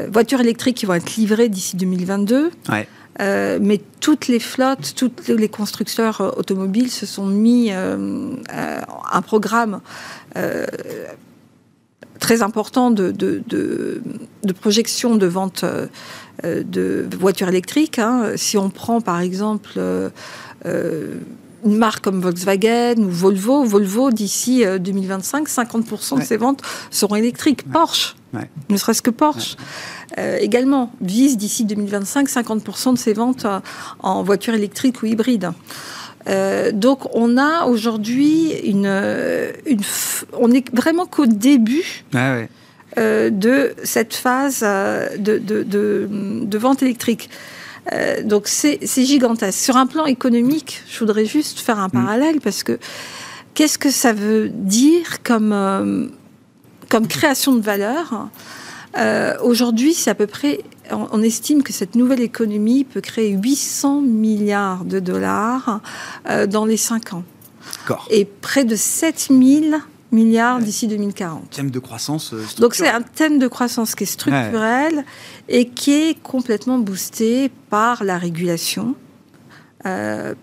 voitures 0.08 0.40
électriques 0.40 0.76
qui 0.76 0.86
vont 0.86 0.94
être 0.94 1.16
livrées 1.16 1.48
d'ici 1.48 1.76
2022. 1.76 2.50
Ouais. 2.68 2.86
Euh, 3.20 3.58
mais 3.60 3.80
toutes 4.00 4.28
les 4.28 4.40
flottes, 4.40 4.94
tous 4.96 5.12
les 5.28 5.48
constructeurs 5.48 6.20
euh, 6.20 6.30
automobiles 6.36 6.90
se 6.90 7.04
sont 7.04 7.26
mis 7.26 7.68
euh, 7.70 8.34
un 9.12 9.22
programme 9.22 9.80
très 12.18 12.42
important 12.42 12.90
de, 12.90 13.12
projection 14.60 15.16
de 15.16 15.26
vente 15.26 15.64
de 16.44 17.06
voitures 17.18 17.48
électriques. 17.48 17.98
Hein. 17.98 18.32
Si 18.36 18.56
on 18.56 18.70
prend 18.70 19.00
par 19.00 19.20
exemple 19.20 19.78
une 21.64 21.76
marque 21.76 22.02
comme 22.04 22.20
Volkswagen 22.20 22.94
ou 22.98 23.10
Volvo, 23.10 23.64
Volvo 23.64 24.10
d'ici 24.10 24.64
2025, 24.64 25.48
50% 25.48 26.18
de 26.18 26.24
ses 26.24 26.36
ventes 26.36 26.62
seront 26.90 27.16
électriques. 27.16 27.70
Porsche, 27.70 28.16
ne 28.68 28.76
serait-ce 28.76 29.02
que 29.02 29.10
Porsche. 29.10 29.56
Euh, 30.18 30.36
également 30.38 30.92
vise 31.00 31.38
d'ici 31.38 31.64
2025 31.64 32.28
50% 32.28 32.92
de 32.92 32.98
ses 32.98 33.14
ventes 33.14 33.46
euh, 33.46 33.60
en 34.00 34.22
voitures 34.22 34.54
électriques 34.54 35.02
ou 35.02 35.06
hybrides. 35.06 35.52
Euh, 36.28 36.70
donc 36.70 37.14
on 37.16 37.38
a 37.38 37.64
aujourd'hui 37.64 38.52
une, 38.64 38.86
une, 39.66 39.80
on 40.38 40.52
est 40.52 40.64
vraiment 40.74 41.06
qu'au 41.06 41.26
début 41.26 42.04
ah 42.14 42.36
de 42.96 43.74
cette 43.84 44.14
phase 44.14 44.60
de, 44.60 45.38
de, 45.38 45.62
de, 45.62 46.58
vente 46.58 46.82
électrique. 46.82 47.30
Donc 48.24 48.48
c'est 48.48 48.78
gigantesque. 49.04 49.58
Sur 49.58 49.76
un 49.76 49.86
plan 49.86 50.06
économique, 50.06 50.82
je 50.88 50.98
voudrais 51.00 51.24
juste 51.24 51.60
faire 51.60 51.78
un 51.78 51.88
mm. 51.88 51.92
parallèle 51.92 52.40
parce 52.40 52.62
que 52.62 52.78
qu'est-ce 53.54 53.78
que 53.78 53.90
ça 53.90 54.12
veut 54.12 54.48
dire 54.48 55.22
comme, 55.22 56.10
comme 56.88 57.06
création 57.08 57.54
de 57.54 57.60
valeur? 57.60 58.28
Euh, 58.96 59.34
aujourd'hui, 59.42 59.94
c'est 59.94 60.10
à 60.10 60.14
peu 60.14 60.26
près, 60.26 60.60
on, 60.90 61.22
estime 61.22 61.62
que 61.62 61.72
cette 61.72 61.94
nouvelle 61.94 62.20
économie 62.20 62.84
peut 62.84 63.00
créer 63.00 63.30
800 63.30 64.02
milliards 64.02 64.84
de 64.84 65.00
dollars 65.00 65.80
euh, 66.28 66.46
dans 66.46 66.66
les 66.66 66.76
5 66.76 67.14
ans. 67.14 67.24
Et 68.10 68.24
près 68.24 68.64
de 68.64 68.76
7000 68.76 69.78
milliards 70.12 70.60
d'ici 70.60 70.86
2040. 70.86 71.50
Thème 71.50 71.70
de 71.70 71.78
croissance. 71.78 72.32
Euh, 72.32 72.44
Donc 72.58 72.74
c'est 72.74 72.88
un 72.88 73.02
thème 73.02 73.38
de 73.38 73.48
croissance 73.48 73.94
qui 73.94 74.04
est 74.04 74.06
structurel 74.06 75.04
et 75.48 75.68
qui 75.68 75.92
est 75.92 76.22
complètement 76.22 76.78
boosté 76.78 77.50
par 77.70 78.04
la 78.04 78.18
régulation. 78.18 78.94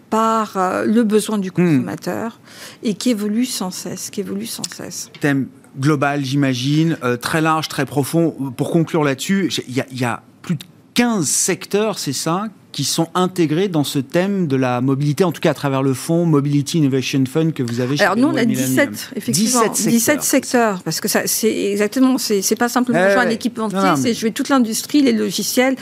par 0.10 0.58
le 0.86 1.02
besoin 1.04 1.38
du 1.38 1.48
hmm. 1.50 1.54
consommateur 1.54 2.42
et 2.84 2.94
qui 2.94 3.12
évolue 3.12 3.46
sans 3.46 3.72
cesse, 3.72 4.10
qui 4.10 4.20
évolue 4.20 4.46
sans 4.46 4.64
cesse. 4.76 5.10
Thème 5.22 5.48
global, 5.78 6.24
j'imagine, 6.24 6.98
euh, 7.04 7.18
très 7.18 7.42
large, 7.42 7.68
très 7.68 7.86
profond. 7.86 8.32
Pour 8.56 8.72
conclure 8.72 9.04
là-dessus, 9.04 9.52
il 9.68 9.76
y, 9.76 10.06
a 10.06 10.24
plus 10.42 10.56
de 10.56 10.64
15 10.94 11.28
secteurs, 11.28 12.00
c'est 12.00 12.14
ça, 12.14 12.48
qui 12.72 12.84
sont 12.84 13.08
intégrés 13.16 13.68
dans 13.68 13.84
ce 13.84 14.00
thème 14.00 14.48
de 14.48 14.56
la 14.56 14.82
mobilité, 14.82 15.24
en 15.24 15.32
tout 15.32 15.42
cas 15.42 15.52
à 15.52 15.54
travers 15.54 15.82
le 15.82 15.94
fonds 15.94 16.26
Mobility 16.26 16.78
Innovation 16.78 17.24
Fund 17.26 17.52
que 17.54 17.64
vous 17.64 17.82
avez 17.82 17.98
chez 17.98 18.04
Alors 18.04 18.16
nous, 18.16 18.28
on 18.28 18.36
a 18.36 18.46
17, 18.46 19.12
effectivement, 19.16 19.68
17 19.68 20.22
secteurs. 20.22 20.84
parce 20.84 21.02
que 21.02 21.08
ça, 21.08 21.24
c'est 21.26 21.72
exactement, 21.72 22.18
c'est 22.18 22.56
pas 22.56 22.70
simplement 22.70 23.00
eh 23.00 23.18
un 23.18 23.30
équipementier, 23.30 23.96
c'est 23.98 24.14
jouer 24.14 24.32
toute 24.32 24.50
l'industrie, 24.50 25.02
les 25.02 25.14
logiciels, 25.14 25.76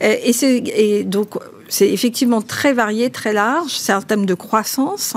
et, 0.00 0.32
et 1.00 1.04
donc 1.04 1.34
c'est 1.68 1.90
effectivement 1.90 2.42
très 2.42 2.72
varié, 2.72 3.10
très 3.10 3.32
large, 3.32 3.72
c'est 3.72 3.92
un 3.92 4.02
thème 4.02 4.26
de 4.26 4.34
croissance. 4.34 5.14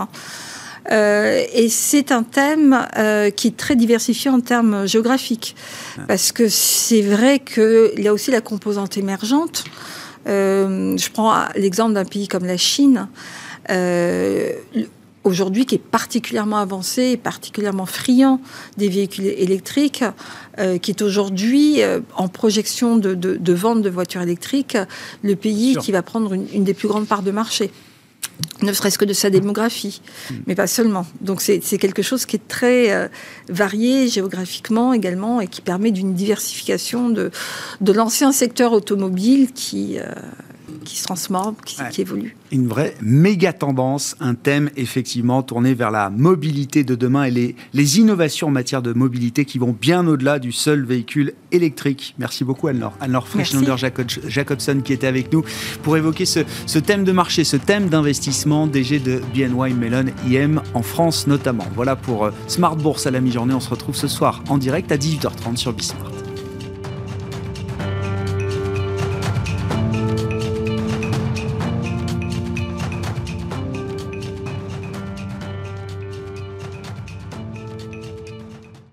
Euh, 0.92 1.44
et 1.54 1.70
c'est 1.70 2.12
un 2.12 2.24
thème 2.24 2.88
euh, 2.98 3.32
qui 3.32 3.48
est 3.48 3.58
très 3.58 3.76
diversifié 3.76 4.30
en 4.30 4.40
termes 4.40 4.88
géographiques. 4.88 5.56
Parce 6.08 6.32
que 6.32 6.48
c'est 6.48 7.02
vrai 7.02 7.40
qu'il 7.40 8.00
y 8.00 8.08
a 8.08 8.14
aussi 8.14 8.32
la 8.32 8.42
composante 8.42 8.98
émergente. 8.98 9.64
Euh, 10.28 10.98
je 10.98 11.10
prends 11.12 11.34
l'exemple 11.56 11.94
d'un 11.94 12.06
pays 12.06 12.28
comme 12.28 12.46
la 12.46 12.58
Chine. 12.58 13.08
Aujourd'hui, 15.24 15.66
qui 15.66 15.74
est 15.74 15.80
particulièrement 15.80 16.58
avancé 16.58 17.02
et 17.02 17.18
particulièrement 17.18 17.88
friand 17.88 18.40
des 18.78 18.90
véhicules 18.90 19.26
électriques, 19.26 20.04
qui 20.84 20.92
est 20.92 21.02
aujourd'hui 21.02 21.82
en 22.16 22.28
projection 22.28 22.98
de, 22.98 23.54
vente 23.54 23.82
de 23.82 23.90
voitures 23.90 24.22
électriques, 24.22 24.78
le 25.24 25.36
pays 25.36 25.78
qui 25.78 25.92
va 25.92 26.04
prendre 26.04 26.34
une, 26.34 26.46
une 26.54 26.64
des 26.64 26.76
plus 26.76 26.88
grandes 26.88 27.08
parts 27.08 27.24
de 27.24 27.32
marché 27.32 27.72
ne 28.62 28.74
serait-ce 28.74 28.98
que 28.98 29.06
de 29.06 29.14
sa 29.14 29.30
démographie, 29.30 30.02
mais 30.48 30.56
pas 30.56 30.68
seulement. 30.68 31.06
Donc 31.22 31.42
c'est 31.42 31.60
quelque 31.78 32.02
chose 32.02 32.26
qui 32.26 32.38
est 32.38 32.48
très 32.48 32.92
euh, 32.92 33.08
varié 33.50 34.08
géographiquement 34.08 34.94
également 34.94 35.42
et 35.42 35.48
qui 35.48 35.62
permet 35.62 35.92
d'une 35.92 36.14
diversification 36.14 37.10
de, 37.10 37.32
de 37.82 37.92
l'ancien 37.92 38.32
secteur 38.32 38.74
automobile 38.74 39.52
qui, 39.54 40.00
euh, 40.00 40.06
qui 40.86 40.98
se 40.98 41.04
transforme, 41.04 41.56
qui, 41.66 41.78
qui, 41.92 42.02
évolue. 42.02 42.38
Une 42.52 42.68
vraie 42.68 42.96
méga 43.02 43.52
tendance, 43.52 44.16
un 44.20 44.36
thème 44.36 44.70
effectivement 44.78 45.44
tourné 45.44 45.74
vers 45.74 45.92
la 45.92 46.10
mobilité 46.10 46.84
de 46.84 46.96
demain 46.96 47.26
et 47.26 47.32
les, 47.32 47.56
les 47.74 48.00
innovations 48.00 48.48
en 48.48 48.52
matière 48.52 48.82
de 48.82 48.94
mobilité 48.94 49.44
qui 49.46 49.60
vont 49.60 49.76
bien 49.80 50.08
au-delà 50.08 50.40
du 50.40 50.52
seul 50.52 50.86
véhicule 50.86 51.34
électrique. 51.52 52.16
Merci 52.18 52.44
beaucoup 52.44 52.68
Anne-Laure. 52.68 52.94
Anne-Laure 53.02 53.28
Jacobson 53.78 54.82
qui 54.84 54.94
était 54.94 55.08
avec 55.08 55.34
nous 55.34 55.44
pour 55.84 55.98
évoquer 55.98 56.26
ce, 56.26 56.42
ce 56.66 56.80
thème 56.80 57.04
de 57.04 57.12
marché, 57.12 57.44
ce 57.44 57.58
thème 57.58 57.90
d'investissement 57.90 58.68
DG 58.68 59.00
de 59.00 59.22
BNY 59.34 59.74
Mellon 59.74 60.06
IM 60.28 60.62
en 60.74 60.82
France 60.82 61.28
notamment. 61.28 61.68
Voilà 61.76 61.96
pour 61.96 62.26
euh, 62.26 62.32
Smart 62.48 62.76
Bourse 62.76 63.08
à 63.08 63.12
la 63.12 63.22
mi-journée. 63.22 63.54
On 63.54 63.60
se 63.60 63.70
retrouve 63.70 63.96
ce 63.96 64.08
soir 64.08 64.44
en 64.50 64.58
direct 64.58 64.92
à 64.92 64.98
18h30 64.98 65.58
sur 65.58 65.74
Bismart. 65.74 66.15